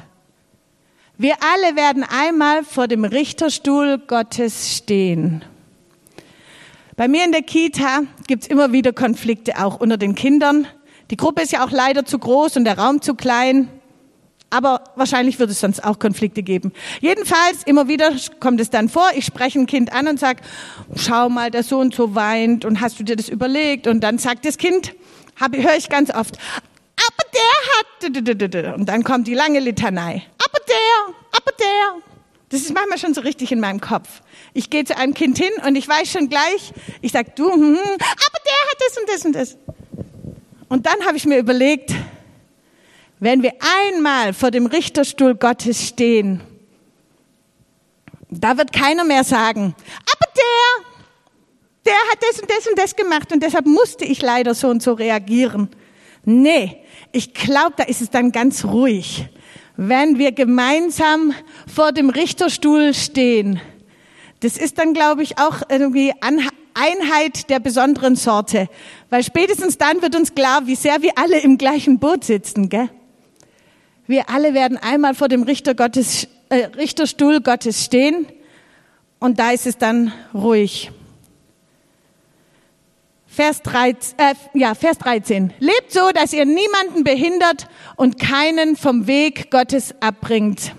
[1.16, 5.44] Wir alle werden einmal vor dem Richterstuhl Gottes stehen.
[6.96, 10.66] Bei mir in der Kita gibt's immer wieder Konflikte auch unter den Kindern.
[11.12, 13.68] Die Gruppe ist ja auch leider zu groß und der Raum zu klein.
[14.54, 16.72] Aber wahrscheinlich wird es sonst auch Konflikte geben.
[17.00, 20.42] Jedenfalls, immer wieder kommt es dann vor, ich spreche ein Kind an und sage,
[20.94, 23.88] schau mal, der so und so weint und hast du dir das überlegt?
[23.88, 24.94] Und dann sagt das Kind,
[25.40, 26.38] höre ich ganz oft,
[26.96, 32.02] aber der hat, und dann kommt die lange Litanei, aber der, aber der.
[32.50, 34.22] Das ist manchmal schon so richtig in meinem Kopf.
[34.52, 37.60] Ich gehe zu einem Kind hin und ich weiß schon gleich, ich sag du, hm,
[37.60, 39.58] hm, aber der hat das und das und das.
[40.68, 41.92] Und dann habe ich mir überlegt,
[43.20, 43.52] wenn wir
[43.88, 46.40] einmal vor dem Richterstuhl Gottes stehen,
[48.30, 50.84] da wird keiner mehr sagen, aber der,
[51.86, 54.82] der hat das und das und das gemacht und deshalb musste ich leider so und
[54.82, 55.68] so reagieren.
[56.24, 59.28] Nee, ich glaube, da ist es dann ganz ruhig,
[59.76, 61.34] wenn wir gemeinsam
[61.72, 63.60] vor dem Richterstuhl stehen.
[64.40, 66.12] Das ist dann, glaube ich, auch irgendwie
[66.74, 68.68] Einheit der besonderen Sorte,
[69.10, 72.90] weil spätestens dann wird uns klar, wie sehr wir alle im gleichen Boot sitzen, gell?
[74.06, 78.26] Wir alle werden einmal vor dem Richter Gottes, äh, Richterstuhl Gottes stehen
[79.18, 80.90] und da ist es dann ruhig.
[83.26, 85.54] Vers 13, äh, ja, Vers 13.
[85.58, 90.74] Lebt so, dass ihr niemanden behindert und keinen vom Weg Gottes abbringt.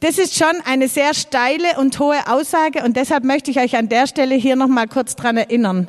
[0.00, 3.88] Das ist schon eine sehr steile und hohe Aussage und deshalb möchte ich euch an
[3.88, 5.88] der Stelle hier noch mal kurz dran erinnern.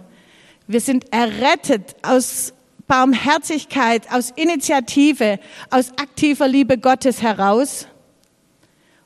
[0.68, 2.54] Wir sind errettet aus
[2.88, 5.40] Barmherzigkeit, aus Initiative,
[5.70, 7.88] aus aktiver Liebe Gottes heraus.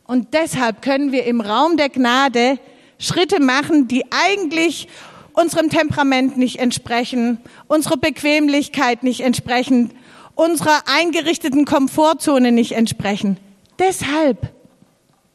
[0.06, 2.60] Und deshalb können wir im Raum der Gnade
[3.00, 4.88] Schritte machen, die eigentlich
[5.34, 9.92] unserem Temperament nicht entsprechen, unserer Bequemlichkeit nicht entsprechen,
[10.36, 13.38] unserer eingerichteten Komfortzone nicht entsprechen.
[13.80, 14.54] Deshalb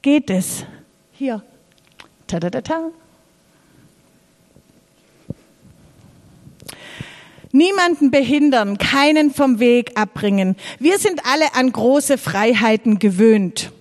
[0.02, 0.64] geht es
[1.12, 1.42] hier.
[2.26, 2.90] Ta -ta -ta -ta.
[7.52, 10.56] Niemanden behindern, keinen vom Weg abbringen.
[10.78, 13.72] Wir sind alle an große Freiheiten gewöhnt.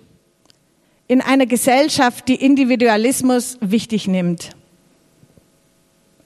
[1.07, 4.51] In einer Gesellschaft, die Individualismus wichtig nimmt.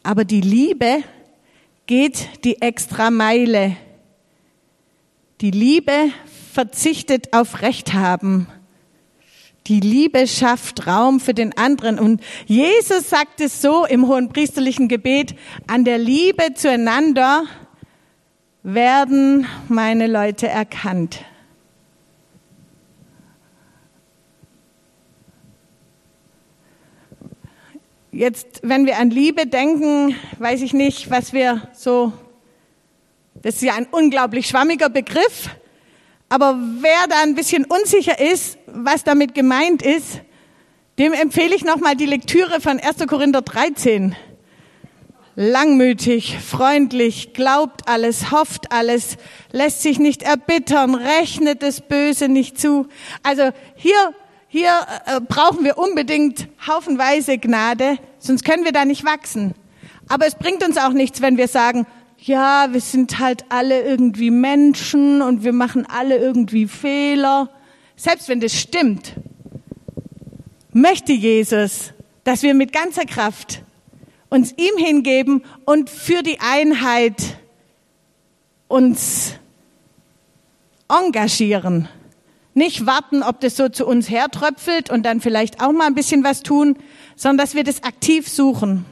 [0.04, 1.04] Aber die Liebe
[1.86, 3.76] geht die extra Meile.
[5.42, 6.12] Die Liebe
[6.54, 8.48] verzichtet auf Recht haben.
[9.68, 11.98] Die Liebe schafft Raum für den anderen.
[11.98, 15.36] Und Jesus sagt es so im hohen priesterlichen Gebet,
[15.68, 17.46] an der Liebe zueinander
[18.64, 21.24] werden meine Leute erkannt.
[28.12, 32.14] Jetzt, wenn wir an Liebe denken, weiß ich nicht, was wir so,
[33.42, 35.50] das ist ja ein unglaublich schwammiger Begriff,
[36.34, 40.22] aber wer da ein bisschen unsicher ist, was damit gemeint ist,
[40.98, 43.06] dem empfehle ich nochmal die Lektüre von 1.
[43.06, 44.16] Korinther 13.
[45.36, 49.18] Langmütig, freundlich, glaubt alles, hofft alles,
[49.52, 52.88] lässt sich nicht erbittern, rechnet das Böse nicht zu.
[53.22, 54.16] Also hier,
[54.48, 54.72] hier
[55.06, 59.54] äh, brauchen wir unbedingt haufenweise Gnade, sonst können wir da nicht wachsen.
[60.10, 61.86] Aber es bringt uns auch nichts, wenn wir sagen,
[62.28, 67.50] ja, wir sind halt alle irgendwie Menschen und wir machen alle irgendwie Fehler.
[67.98, 69.14] Selbst wenn das stimmt,
[70.72, 73.62] möchte Jesus, dass wir mit ganzer Kraft
[74.30, 77.38] uns ihm hingeben und für die Einheit
[78.70, 79.34] uns
[80.88, 81.90] engagieren.
[82.54, 86.24] Nicht warten, ob das so zu uns hertröpfelt und dann vielleicht auch mal ein bisschen
[86.24, 86.78] was tun,
[87.16, 88.86] sondern dass wir das aktiv suchen.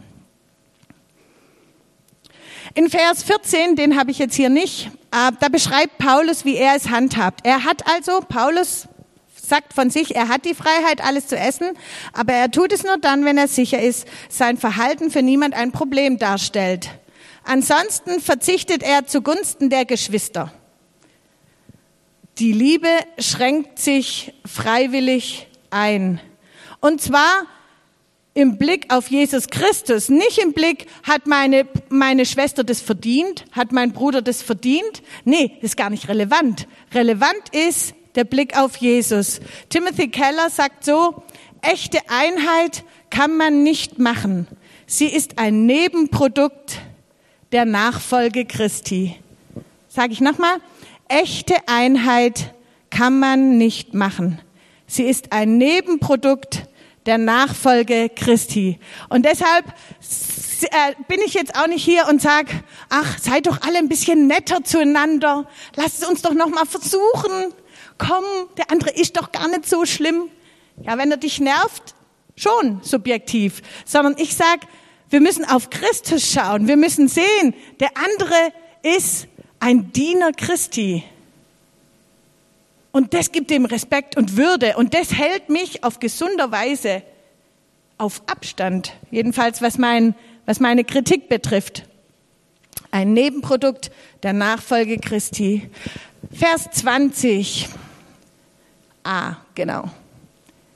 [2.74, 6.76] In Vers 14, den habe ich jetzt hier nicht, äh, da beschreibt Paulus, wie er
[6.76, 7.46] es handhabt.
[7.46, 8.88] Er hat also, Paulus
[9.36, 11.72] sagt von sich, er hat die Freiheit, alles zu essen,
[12.14, 15.74] aber er tut es nur dann, wenn er sicher ist, sein Verhalten für niemand ein
[15.74, 16.90] Problem darstellt.
[17.44, 20.54] Ansonsten verzichtet er zugunsten der Geschwister.
[22.40, 22.88] Die Liebe
[23.20, 26.22] schränkt sich freiwillig ein.
[26.80, 27.48] Und zwar
[28.34, 33.72] im Blick auf Jesus Christus, nicht im Blick, hat meine, meine Schwester das verdient, hat
[33.72, 35.04] mein Bruder das verdient.
[35.26, 36.68] Nee, ist gar nicht relevant.
[36.94, 39.42] Relevant ist der Blick auf Jesus.
[39.70, 41.24] Timothy Keller sagt so,
[41.62, 44.48] echte Einheit kann man nicht machen.
[44.88, 46.80] Sie ist ein Nebenprodukt
[47.52, 49.18] der Nachfolge Christi.
[49.90, 50.58] Sage ich nochmal,
[51.10, 52.54] echte Einheit
[52.90, 54.40] kann man nicht machen.
[54.88, 56.66] Sie ist ein Nebenprodukt
[57.06, 58.80] der Nachfolge Christi.
[59.10, 59.66] Und deshalb
[60.64, 62.48] äh, bin ich jetzt auch nicht hier und sag,
[62.90, 65.48] ach, seid doch alle ein bisschen netter zueinander.
[65.76, 67.54] Lasst es uns doch noch mal versuchen.
[67.98, 68.24] Komm,
[68.58, 70.30] der andere ist doch gar nicht so schlimm.
[70.84, 71.96] Ja, wenn er dich nervt,
[72.36, 73.62] schon subjektiv.
[73.86, 74.62] Sondern ich sag,
[75.10, 76.68] wir müssen auf Christus schauen.
[76.68, 79.28] Wir müssen sehen, der andere ist
[79.60, 81.04] ein Diener Christi.
[82.92, 84.76] Und das gibt dem Respekt und Würde.
[84.78, 87.04] Und das hält mich auf gesunder Weise
[87.98, 88.94] auf Abstand.
[89.12, 91.84] Jedenfalls, was, mein, was meine Kritik betrifft.
[92.90, 93.92] Ein Nebenprodukt
[94.24, 95.70] der Nachfolge Christi.
[96.32, 97.70] Vers 20.
[99.04, 99.86] Ah, genau.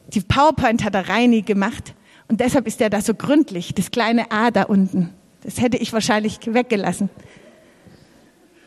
[0.08, 1.94] Die PowerPoint hat der Reini gemacht.
[2.28, 3.74] Und deshalb ist er da so gründlich.
[3.74, 5.14] Das kleine A da unten.
[5.44, 7.10] Das hätte ich wahrscheinlich weggelassen.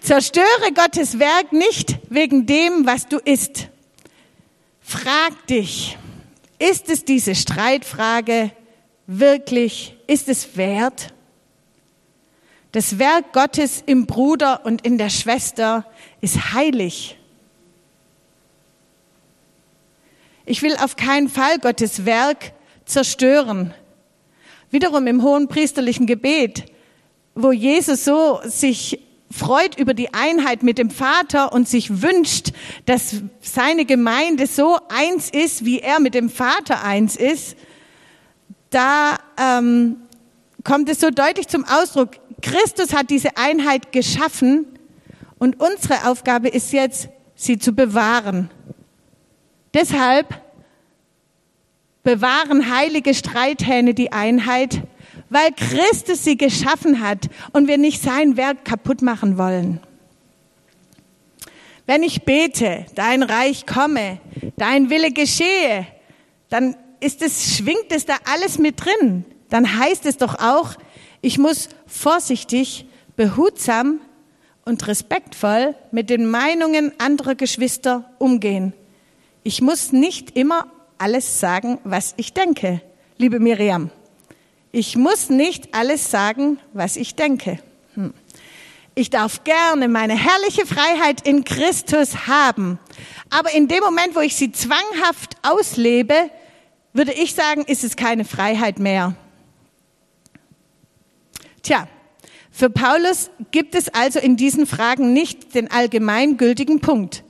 [0.01, 3.69] Zerstöre Gottes Werk nicht wegen dem, was du isst.
[4.81, 5.99] Frag dich,
[6.59, 8.53] ist es diese Streitfrage
[9.07, 11.13] wirklich, ist es wert?
[12.73, 15.87] Das Werk Gottes im Bruder und in der Schwester
[16.21, 17.19] ist heilig.
[20.45, 22.53] Ich will auf keinen Fall Gottes Werk
[22.85, 23.75] zerstören.
[24.71, 26.65] Wiederum im hohen priesterlichen Gebet,
[27.35, 32.53] wo Jesus so sich freut über die Einheit mit dem Vater und sich wünscht,
[32.87, 37.57] dass seine Gemeinde so eins ist, wie er mit dem Vater eins ist,
[38.71, 39.97] da ähm,
[40.65, 42.13] kommt es so deutlich zum Ausdruck.
[42.43, 44.67] Christus hat diese Einheit geschaffen
[45.39, 48.51] und unsere Aufgabe ist jetzt, sie zu bewahren.
[49.75, 50.43] Deshalb
[52.03, 54.83] bewahren heilige Streithähne die Einheit
[55.31, 59.81] weil Christus sie geschaffen hat und wir nicht sein Werk kaputt machen wollen.
[61.87, 64.21] Wenn ich bete, dein Reich komme,
[64.57, 65.87] dein Wille geschehe,
[66.51, 69.25] dann ist es, schwingt es da alles mit drin.
[69.49, 70.75] Dann heißt es doch auch,
[71.21, 72.87] ich muss vorsichtig,
[73.17, 74.01] behutsam
[74.65, 78.75] und respektvoll mit den Meinungen anderer Geschwister umgehen.
[79.43, 80.67] Ich muss nicht immer
[80.99, 82.83] alles sagen, was ich denke,
[83.17, 83.91] liebe Miriam.
[84.79, 87.59] Ich muss nicht alles sagen, was ich denke.
[87.95, 88.15] Hm.
[88.95, 92.79] Ich darf gerne meine herrliche Freiheit in Christus haben.
[93.29, 96.31] Aber in dem Moment, wo ich sie zwanghaft auslebe,
[96.93, 99.17] würde ich sagen, ist es keine Freiheit mehr.
[101.63, 101.89] Tja,
[102.53, 107.25] für Paulus gibt es also in diesen Fragen nicht den allgemeingültigen Punkt,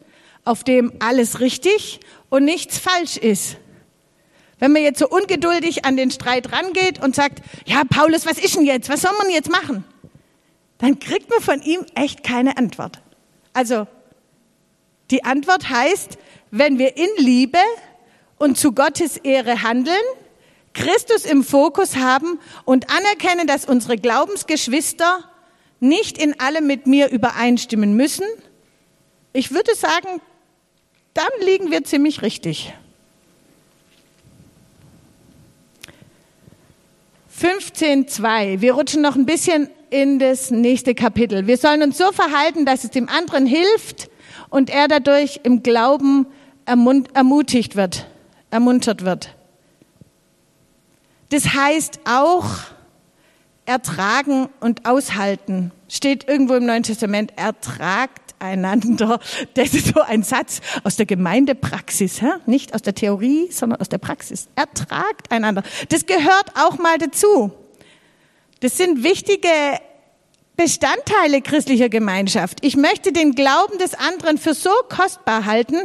[0.44, 3.56] auf dem alles richtig und nichts falsch ist.
[4.58, 8.56] Wenn man jetzt so ungeduldig an den Streit rangeht und sagt, ja, Paulus, was ist
[8.56, 8.88] denn jetzt?
[8.88, 9.84] Was soll man jetzt machen?
[10.78, 13.00] Dann kriegt man von ihm echt keine Antwort.
[13.52, 13.86] Also,
[15.10, 16.18] die Antwort heißt,
[16.50, 17.58] wenn wir in Liebe
[18.38, 19.96] und zu Gottes Ehre handeln,
[20.74, 25.24] Christus im Fokus haben und anerkennen, dass unsere Glaubensgeschwister
[25.80, 28.26] nicht in allem mit mir übereinstimmen müssen,
[29.32, 30.20] ich würde sagen,
[31.14, 32.72] dann liegen wir ziemlich richtig.
[37.40, 38.60] 15.2.
[38.60, 41.46] Wir rutschen noch ein bisschen in das nächste Kapitel.
[41.46, 44.10] Wir sollen uns so verhalten, dass es dem anderen hilft
[44.50, 46.26] und er dadurch im Glauben
[46.66, 48.06] ermutigt wird,
[48.50, 49.34] ermuntert wird.
[51.30, 52.46] Das heißt auch
[53.66, 55.70] ertragen und aushalten.
[55.88, 59.20] Steht irgendwo im Neuen Testament, ertragt einander.
[59.54, 62.30] Das ist so ein Satz aus der Gemeindepraxis, hä?
[62.46, 64.48] nicht aus der Theorie, sondern aus der Praxis.
[64.56, 65.62] Ertragt einander.
[65.88, 67.52] Das gehört auch mal dazu.
[68.60, 69.48] Das sind wichtige
[70.58, 72.58] Bestandteile christlicher Gemeinschaft.
[72.62, 75.76] Ich möchte den Glauben des anderen für so kostbar halten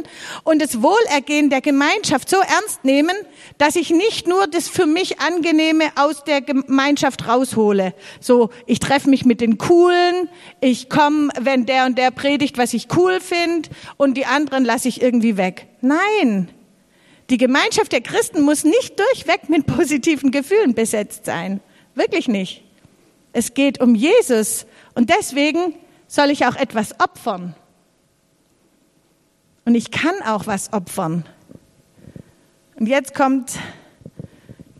[0.42, 3.14] und das Wohlergehen der Gemeinschaft so ernst nehmen,
[3.56, 7.94] dass ich nicht nur das für mich angenehme aus der Gemeinschaft raushole.
[8.18, 10.28] So, ich treffe mich mit den Coolen,
[10.60, 14.88] ich komme, wenn der und der predigt, was ich cool finde und die anderen lasse
[14.88, 15.68] ich irgendwie weg.
[15.82, 16.50] Nein,
[17.30, 21.60] die Gemeinschaft der Christen muss nicht durchweg mit positiven Gefühlen besetzt sein.
[21.94, 22.63] Wirklich nicht.
[23.34, 24.64] Es geht um Jesus
[24.94, 25.74] und deswegen
[26.06, 27.54] soll ich auch etwas opfern.
[29.64, 31.24] Und ich kann auch was opfern.
[32.76, 33.58] Und jetzt kommt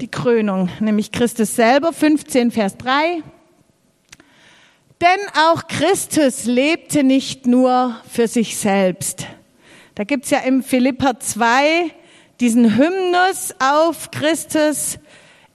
[0.01, 3.23] die Krönung, nämlich Christus selber, 15 Vers 3.
[5.01, 9.27] Denn auch Christus lebte nicht nur für sich selbst.
[9.97, 11.91] Da gibt's ja im Philippa 2
[12.41, 14.99] diesen Hymnus auf Christus,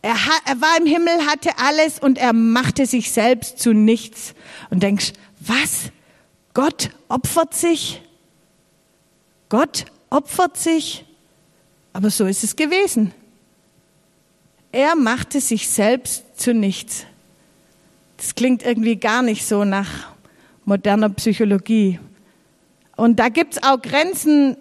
[0.02, 4.34] er, hat, er war im Himmel, hatte alles und er machte sich selbst zu nichts.
[4.70, 5.92] Und denkst, was?
[6.54, 8.02] Gott opfert sich?
[9.50, 11.06] Gott opfert sich?
[11.94, 13.14] Aber so ist es gewesen.
[14.72, 17.06] Er machte sich selbst zu nichts.
[18.18, 20.14] Das klingt irgendwie gar nicht so nach
[20.66, 22.00] moderner Psychologie.
[22.96, 24.58] Und da gibt's auch Grenzen,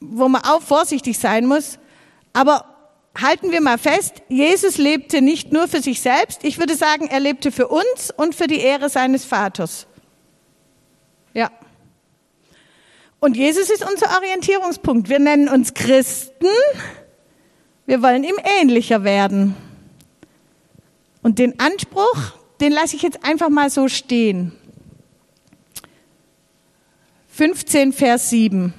[0.00, 1.78] wo man auch vorsichtig sein muss.
[2.32, 2.69] Aber
[3.22, 7.20] halten wir mal fest, Jesus lebte nicht nur für sich selbst, ich würde sagen, er
[7.20, 9.86] lebte für uns und für die Ehre seines Vaters.
[11.34, 11.50] Ja.
[13.20, 15.08] Und Jesus ist unser Orientierungspunkt.
[15.08, 16.46] Wir nennen uns Christen.
[17.86, 19.54] Wir wollen ihm ähnlicher werden.
[21.22, 24.52] Und den Anspruch, den lasse ich jetzt einfach mal so stehen.
[27.28, 28.74] 15, Vers 7.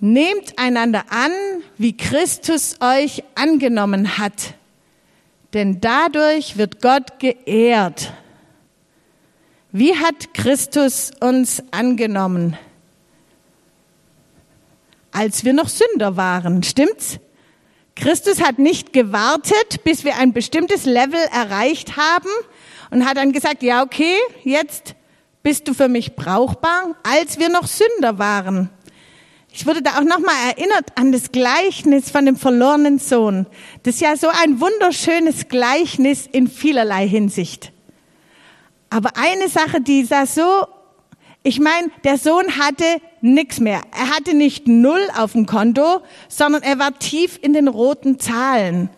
[0.00, 1.32] Nehmt einander an,
[1.78, 4.54] wie Christus euch angenommen hat,
[5.54, 8.12] denn dadurch wird Gott geehrt.
[9.72, 12.58] Wie hat Christus uns angenommen?
[15.12, 17.18] Als wir noch Sünder waren, stimmt's?
[17.94, 22.28] Christus hat nicht gewartet, bis wir ein bestimmtes Level erreicht haben
[22.90, 24.94] und hat dann gesagt, ja okay, jetzt
[25.42, 28.68] bist du für mich brauchbar, als wir noch Sünder waren.
[29.58, 33.46] Ich wurde da auch nochmal erinnert an das Gleichnis von dem verlorenen Sohn.
[33.84, 37.72] Das ist ja so ein wunderschönes Gleichnis in vielerlei Hinsicht.
[38.90, 40.66] Aber eine Sache, die da so,
[41.42, 42.84] ich meine, der Sohn hatte
[43.22, 43.80] nichts mehr.
[43.98, 48.90] Er hatte nicht null auf dem Konto, sondern er war tief in den roten Zahlen.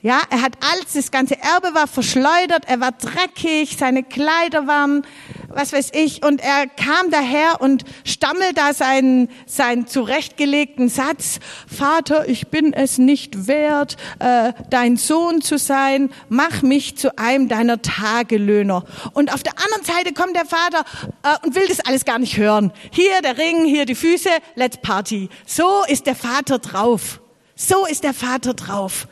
[0.00, 5.06] Ja, er hat alles, das ganze Erbe war verschleudert, er war dreckig, seine Kleider waren,
[5.54, 12.28] was weiß ich, und er kam daher und stammelt da seinen, seinen zurechtgelegten Satz, Vater,
[12.28, 17.82] ich bin es nicht wert, äh, dein Sohn zu sein, mach mich zu einem deiner
[17.82, 18.84] Tagelöhner.
[19.12, 20.84] Und auf der anderen Seite kommt der Vater
[21.22, 22.72] äh, und will das alles gar nicht hören.
[22.90, 25.28] Hier der Ring, hier die Füße, let's party.
[25.46, 27.20] So ist der Vater drauf.
[27.56, 29.06] So ist der Vater drauf.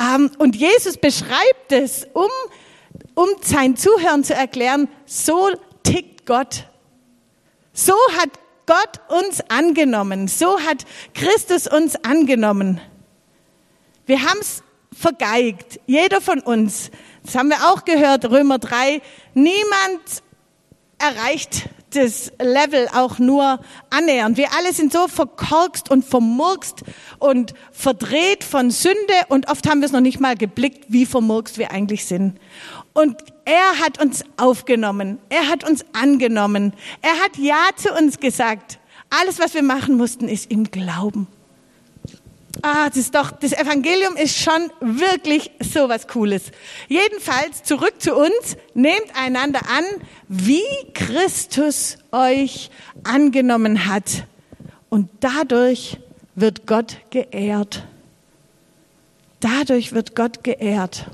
[0.00, 2.28] Ähm, und Jesus beschreibt es, um,
[3.18, 5.50] um sein Zuhören zu erklären, so
[5.82, 6.68] tickt Gott.
[7.72, 8.30] So hat
[8.64, 10.28] Gott uns angenommen.
[10.28, 12.80] So hat Christus uns angenommen.
[14.06, 14.62] Wir haben es
[14.96, 15.80] vergeigt.
[15.86, 16.92] Jeder von uns.
[17.24, 19.02] Das haben wir auch gehört, Römer 3.
[19.34, 20.22] Niemand
[20.98, 23.60] erreicht das Level auch nur
[23.90, 24.36] annähernd.
[24.36, 26.82] Wir alle sind so verkorkst und vermurkst
[27.18, 31.58] und verdreht von Sünde und oft haben wir es noch nicht mal geblickt, wie vermurkst
[31.58, 32.38] wir eigentlich sind.
[32.98, 35.20] Und er hat uns aufgenommen.
[35.28, 36.72] Er hat uns angenommen.
[37.00, 38.80] Er hat Ja zu uns gesagt.
[39.08, 41.28] Alles, was wir machen mussten, ist ihm glauben.
[42.62, 46.50] Ah, das ist doch, das Evangelium ist schon wirklich so was Cooles.
[46.88, 48.56] Jedenfalls zurück zu uns.
[48.74, 49.84] Nehmt einander an,
[50.26, 52.68] wie Christus euch
[53.04, 54.24] angenommen hat.
[54.88, 55.98] Und dadurch
[56.34, 57.84] wird Gott geehrt.
[59.38, 61.06] Dadurch wird Gott geehrt.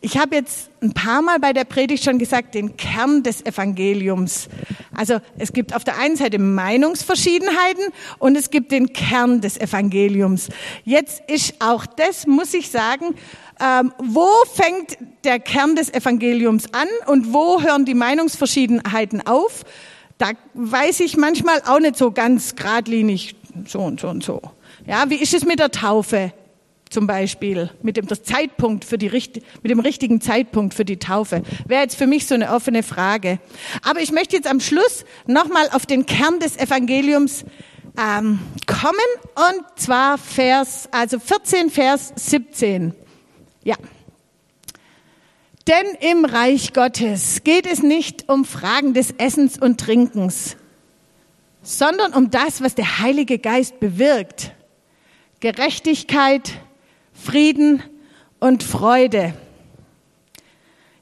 [0.00, 4.48] Ich habe jetzt ein paar Mal bei der Predigt schon gesagt, den Kern des Evangeliums.
[4.94, 7.82] Also es gibt auf der einen Seite Meinungsverschiedenheiten
[8.18, 10.50] und es gibt den Kern des Evangeliums.
[10.84, 13.16] Jetzt ist auch das, muss ich sagen,
[13.60, 19.64] ähm, wo fängt der Kern des Evangeliums an und wo hören die Meinungsverschiedenheiten auf?
[20.16, 23.34] Da weiß ich manchmal auch nicht so ganz geradlinig
[23.66, 24.40] so und so und so.
[24.86, 26.32] Ja, wie ist es mit der Taufe?
[26.90, 31.82] Zum Beispiel mit dem Zeitpunkt für die mit dem richtigen Zeitpunkt für die Taufe wäre
[31.82, 33.38] jetzt für mich so eine offene Frage.
[33.82, 37.44] Aber ich möchte jetzt am Schluss nochmal auf den Kern des Evangeliums
[37.98, 38.98] ähm, kommen
[39.34, 42.94] und zwar Vers also 14 Vers 17.
[43.64, 43.76] Ja.
[45.66, 50.56] Denn im Reich Gottes geht es nicht um Fragen des Essens und Trinkens,
[51.62, 54.52] sondern um das, was der Heilige Geist bewirkt.
[55.40, 56.52] Gerechtigkeit,
[57.22, 57.82] Frieden
[58.40, 59.34] und Freude.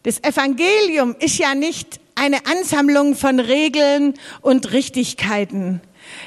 [0.02, 5.80] Das Evangelium ist ja nicht eine Ansammlung von Regeln und Richtigkeiten.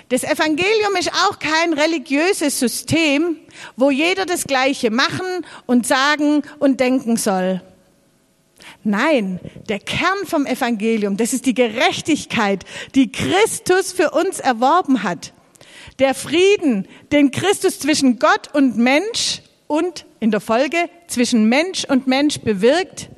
[0.09, 3.37] Das Evangelium ist auch kein religiöses System,
[3.75, 7.61] wo jeder das Gleiche machen und sagen und denken soll.
[8.83, 12.65] Nein, der Kern vom Evangelium, das ist die Gerechtigkeit,
[12.95, 15.33] die Christus für uns erworben hat.
[15.97, 22.07] Der Frieden, den Christus zwischen Gott und Mensch und in der Folge zwischen Mensch und
[22.07, 23.09] Mensch bewirkt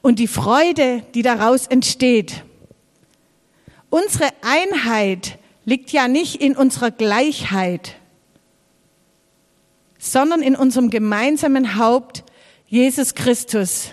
[0.00, 2.44] und die Freude, die daraus entsteht.
[3.90, 7.96] Unsere Einheit liegt ja nicht in unserer Gleichheit,
[9.98, 12.24] sondern in unserem gemeinsamen Haupt,
[12.66, 13.90] Jesus Christus.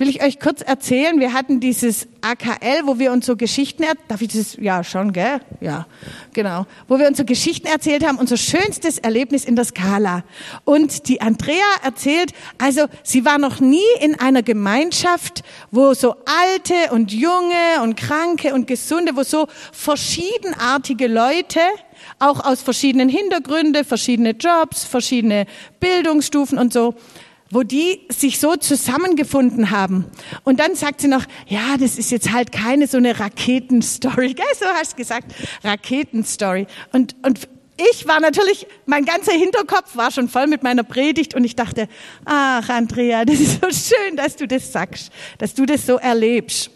[0.00, 4.22] Will ich euch kurz erzählen, wir hatten dieses AKL, wo wir uns so Geschichten, darf
[4.22, 5.42] ich das, ja schon, gell?
[5.60, 5.86] Ja,
[6.32, 6.64] genau.
[6.88, 10.24] Wo wir uns so Geschichten erzählt haben, unser schönstes Erlebnis in der Skala.
[10.64, 16.94] Und die Andrea erzählt, also sie war noch nie in einer Gemeinschaft, wo so alte
[16.94, 21.60] und junge und kranke und gesunde, wo so verschiedenartige Leute,
[22.18, 25.44] auch aus verschiedenen Hintergründen, verschiedene Jobs, verschiedene
[25.78, 26.94] Bildungsstufen und so,
[27.50, 30.06] wo die sich so zusammengefunden haben.
[30.44, 34.34] Und dann sagt sie noch, ja, das ist jetzt halt keine so eine Raketenstory.
[34.34, 35.34] Gell, so hast du gesagt,
[35.64, 36.66] Raketenstory.
[36.92, 37.48] Und, und
[37.90, 41.88] ich war natürlich, mein ganzer Hinterkopf war schon voll mit meiner Predigt und ich dachte,
[42.24, 46.70] ach Andrea, das ist so schön, dass du das sagst, dass du das so erlebst.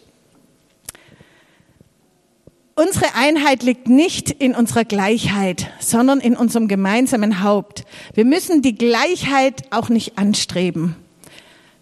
[2.77, 7.85] Unsere Einheit liegt nicht in unserer Gleichheit, sondern in unserem gemeinsamen Haupt.
[8.13, 10.97] Wir müssen die Gleichheit auch nicht anstreben.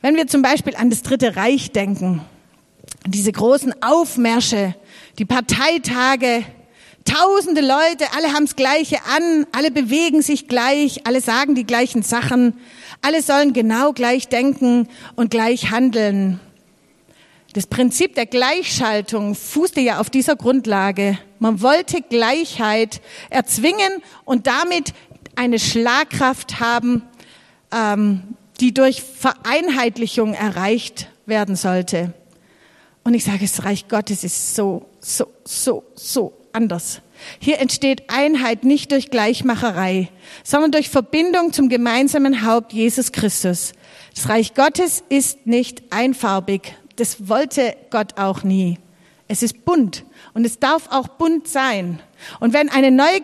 [0.03, 2.21] Wenn wir zum Beispiel an das Dritte Reich denken,
[3.07, 4.75] diese großen Aufmärsche,
[5.17, 6.43] die Parteitage,
[7.05, 12.03] tausende Leute, alle haben das Gleiche an, alle bewegen sich gleich, alle sagen die gleichen
[12.03, 12.53] Sachen,
[13.01, 16.39] alle sollen genau gleich denken und gleich handeln.
[17.53, 21.19] Das Prinzip der Gleichschaltung fußte ja auf dieser Grundlage.
[21.37, 22.99] Man wollte Gleichheit
[23.29, 24.93] erzwingen und damit
[25.35, 27.03] eine Schlagkraft haben,
[27.71, 28.23] ähm,
[28.59, 32.13] die durch Vereinheitlichung erreicht werden sollte.
[33.03, 37.01] Und ich sage, das Reich Gottes ist so, so, so, so anders.
[37.39, 40.09] Hier entsteht Einheit nicht durch Gleichmacherei,
[40.43, 43.73] sondern durch Verbindung zum gemeinsamen Haupt Jesus Christus.
[44.15, 48.79] Das Reich Gottes ist nicht einfarbig, das wollte Gott auch nie.
[49.27, 51.99] Es ist bunt und es darf auch bunt sein.
[52.39, 53.21] Und wenn eine neue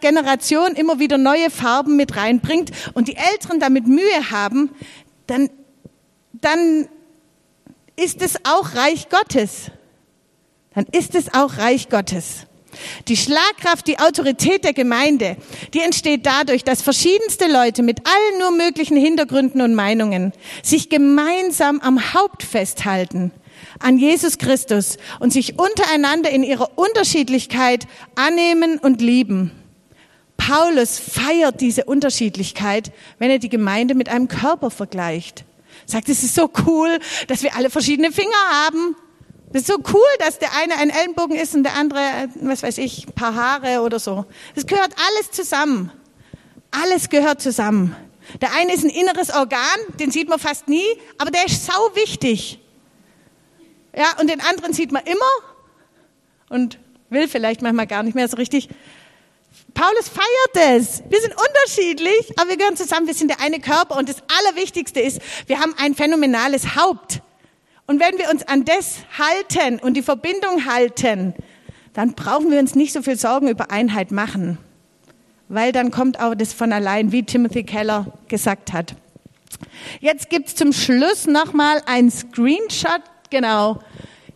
[0.00, 4.70] Generation immer wieder neue Farben mit reinbringt und die Älteren damit Mühe haben,
[5.26, 5.48] dann,
[6.32, 6.88] dann
[7.96, 9.70] ist es auch Reich Gottes.
[10.74, 12.47] Dann ist es auch Reich Gottes.
[13.08, 15.36] Die Schlagkraft, die Autorität der Gemeinde,
[15.74, 21.80] die entsteht dadurch, dass verschiedenste Leute mit allen nur möglichen Hintergründen und Meinungen sich gemeinsam
[21.80, 23.32] am Haupt festhalten,
[23.78, 29.52] an Jesus Christus und sich untereinander in ihrer Unterschiedlichkeit annehmen und lieben.
[30.36, 35.44] Paulus feiert diese Unterschiedlichkeit, wenn er die Gemeinde mit einem Körper vergleicht.
[35.84, 38.96] Sagt, es ist so cool, dass wir alle verschiedene Finger haben
[39.52, 42.78] das ist so cool, dass der eine ein Ellenbogen ist und der andere, was weiß
[42.78, 44.26] ich, ein paar Haare oder so.
[44.54, 45.90] Das gehört alles zusammen.
[46.70, 47.96] Alles gehört zusammen.
[48.42, 50.86] Der eine ist ein inneres Organ, den sieht man fast nie,
[51.16, 52.60] aber der ist sau wichtig.
[53.96, 55.24] Ja, und den anderen sieht man immer
[56.50, 56.78] und
[57.08, 58.68] will vielleicht manchmal gar nicht mehr so richtig.
[59.72, 61.02] Paulus feiert es.
[61.08, 63.06] Wir sind unterschiedlich, aber wir gehören zusammen.
[63.06, 67.22] Wir sind der eine Körper und das Allerwichtigste ist, wir haben ein phänomenales Haupt.
[67.88, 71.32] Und wenn wir uns an das halten und die Verbindung halten,
[71.94, 74.58] dann brauchen wir uns nicht so viel Sorgen über Einheit machen,
[75.48, 78.94] weil dann kommt auch das von allein, wie Timothy Keller gesagt hat.
[80.00, 83.80] Jetzt gibt's zum Schluss nochmal ein Screenshot, genau,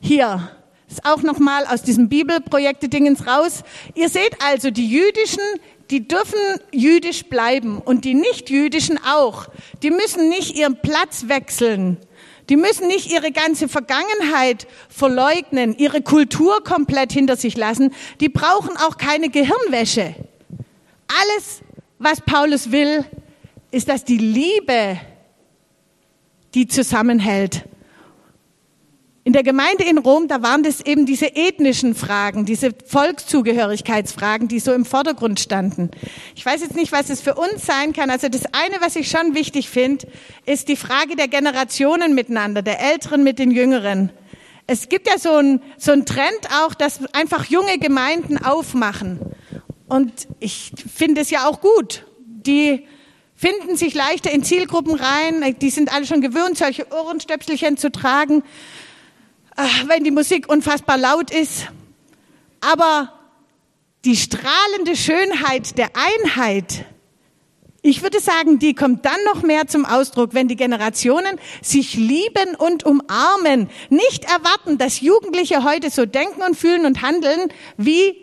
[0.00, 0.50] hier.
[0.88, 3.64] Ist auch nochmal aus diesem Bibelprojekte-Dingens raus.
[3.94, 5.44] Ihr seht also, die Jüdischen,
[5.90, 6.38] die dürfen
[6.70, 9.48] jüdisch bleiben und die Nicht-Jüdischen auch.
[9.82, 11.98] Die müssen nicht ihren Platz wechseln.
[12.48, 17.94] Die müssen nicht ihre ganze Vergangenheit verleugnen, ihre Kultur komplett hinter sich lassen.
[18.20, 20.14] Die brauchen auch keine Gehirnwäsche.
[21.06, 21.60] Alles,
[21.98, 23.04] was Paulus will,
[23.70, 24.98] ist, dass die Liebe
[26.54, 27.64] die zusammenhält.
[29.24, 34.58] In der Gemeinde in Rom, da waren das eben diese ethnischen Fragen, diese Volkszugehörigkeitsfragen, die
[34.58, 35.90] so im Vordergrund standen.
[36.34, 38.10] Ich weiß jetzt nicht, was es für uns sein kann.
[38.10, 40.08] Also das eine, was ich schon wichtig finde,
[40.44, 44.10] ist die Frage der Generationen miteinander, der Älteren mit den Jüngeren.
[44.66, 49.20] Es gibt ja so ein, so Trend auch, dass einfach junge Gemeinden aufmachen.
[49.88, 52.06] Und ich finde es ja auch gut.
[52.18, 52.86] Die
[53.36, 55.56] finden sich leichter in Zielgruppen rein.
[55.60, 58.42] Die sind alle schon gewöhnt, solche Ohrenstöpselchen zu tragen.
[59.86, 61.68] Wenn die Musik unfassbar laut ist.
[62.60, 63.12] Aber
[64.04, 66.86] die strahlende Schönheit der Einheit,
[67.82, 72.54] ich würde sagen, die kommt dann noch mehr zum Ausdruck, wenn die Generationen sich lieben
[72.56, 73.68] und umarmen.
[73.90, 78.16] Nicht erwarten, dass Jugendliche heute so denken und fühlen und handeln, wie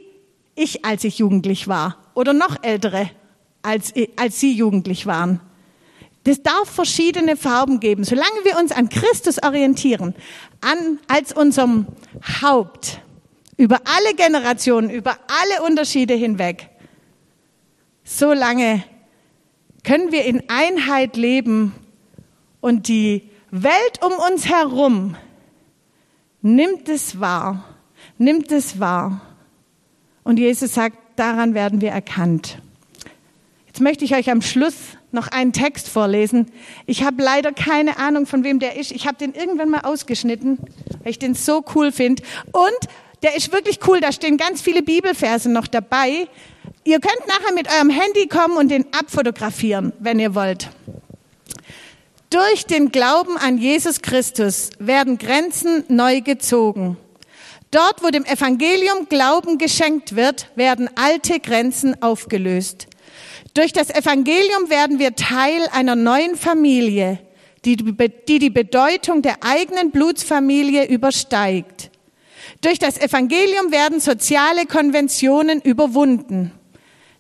[0.55, 1.97] ich, als ich jugendlich war.
[2.13, 3.09] Oder noch ältere,
[3.61, 5.41] als, als sie jugendlich waren.
[6.23, 8.03] Das darf verschiedene Farben geben.
[8.03, 10.15] Solange wir uns an Christus orientieren,
[10.61, 11.87] an, als unserem
[12.41, 13.01] Haupt,
[13.57, 16.69] über alle Generationen, über alle Unterschiede hinweg,
[18.03, 18.83] solange
[19.83, 21.73] können wir in Einheit leben
[22.61, 25.15] und die Welt um uns herum
[26.41, 27.63] nimmt es wahr,
[28.17, 29.21] nimmt es wahr.
[30.23, 32.59] Und Jesus sagt, daran werden wir erkannt.
[33.67, 34.75] Jetzt möchte ich euch am Schluss
[35.11, 36.51] noch einen Text vorlesen.
[36.85, 38.91] Ich habe leider keine Ahnung, von wem der ist.
[38.91, 40.59] Ich habe den irgendwann mal ausgeschnitten,
[41.03, 42.23] weil ich den so cool finde.
[42.51, 42.89] Und
[43.23, 43.99] der ist wirklich cool.
[43.99, 46.27] Da stehen ganz viele Bibelverse noch dabei.
[46.83, 50.69] Ihr könnt nachher mit eurem Handy kommen und den abfotografieren, wenn ihr wollt.
[52.29, 56.97] Durch den Glauben an Jesus Christus werden Grenzen neu gezogen.
[57.71, 62.87] Dort, wo dem Evangelium Glauben geschenkt wird, werden alte Grenzen aufgelöst.
[63.53, 67.19] Durch das Evangelium werden wir Teil einer neuen Familie,
[67.65, 71.89] die die, die Bedeutung der eigenen Blutsfamilie übersteigt.
[72.61, 76.51] Durch das Evangelium werden soziale Konventionen überwunden.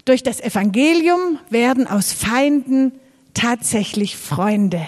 [0.05, 2.99] Durch das Evangelium werden aus Feinden
[3.33, 4.87] tatsächlich Freunde.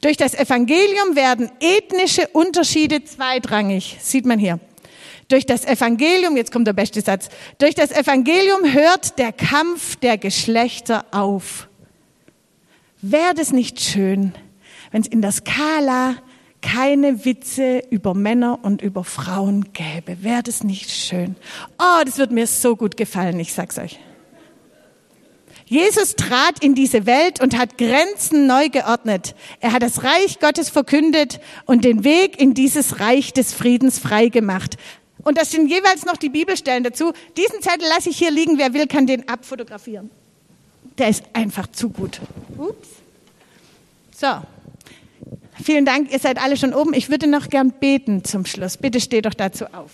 [0.00, 4.60] Durch das Evangelium werden ethnische Unterschiede zweitrangig, sieht man hier.
[5.28, 10.16] Durch das Evangelium, jetzt kommt der beste Satz, durch das Evangelium hört der Kampf der
[10.16, 11.68] Geschlechter auf.
[13.02, 14.32] Wäre das nicht schön,
[14.90, 16.16] wenn es in der Skala
[16.62, 20.22] keine Witze über Männer und über Frauen gäbe?
[20.24, 21.36] Wäre das nicht schön?
[21.78, 24.00] Oh, das wird mir so gut gefallen, ich sag's euch.
[25.68, 29.34] Jesus trat in diese Welt und hat Grenzen neu geordnet.
[29.60, 34.78] Er hat das Reich Gottes verkündet und den Weg in dieses Reich des Friedens freigemacht.
[35.24, 37.12] Und das sind jeweils noch die Bibelstellen dazu.
[37.36, 38.58] Diesen Zettel lasse ich hier liegen.
[38.58, 40.10] Wer will, kann den abfotografieren.
[40.96, 42.20] Der ist einfach zu gut.
[42.56, 42.88] Ups.
[44.16, 44.28] So.
[45.62, 46.12] Vielen Dank.
[46.12, 46.94] Ihr seid alle schon oben.
[46.94, 48.76] Ich würde noch gern beten zum Schluss.
[48.76, 49.90] Bitte steht doch dazu auf.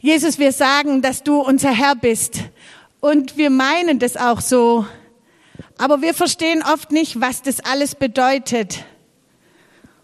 [0.00, 2.40] Jesus, wir sagen, dass du unser Herr bist.
[3.00, 4.86] Und wir meinen das auch so.
[5.80, 8.84] Aber wir verstehen oft nicht, was das alles bedeutet.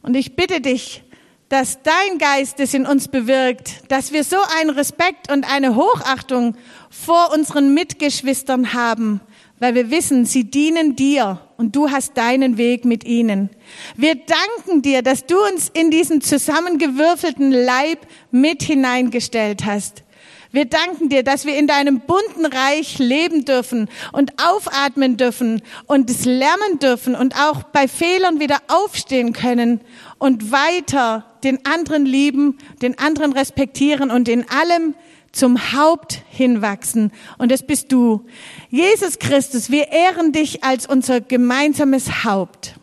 [0.01, 1.03] Und ich bitte dich,
[1.51, 6.57] dass dein Geist es in uns bewirkt, dass wir so einen Respekt und eine Hochachtung
[6.89, 9.20] vor unseren Mitgeschwistern haben,
[9.59, 13.51] weil wir wissen, sie dienen dir und du hast deinen Weg mit ihnen.
[13.97, 17.99] Wir danken dir, dass du uns in diesen zusammengewürfelten Leib
[18.31, 20.05] mit hineingestellt hast.
[20.53, 26.11] Wir danken dir, dass wir in deinem bunten Reich leben dürfen und aufatmen dürfen und
[26.11, 29.81] es lernen dürfen und auch bei Fehlern wieder aufstehen können
[30.19, 34.95] und weiter den anderen lieben, den anderen respektieren und in allem
[35.33, 37.13] zum Haupt hinwachsen.
[37.39, 38.25] Und das bist du.
[38.71, 42.75] Jesus Christus, wir ehren dich als unser gemeinsames Haupt.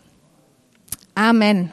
[1.16, 1.72] Amen.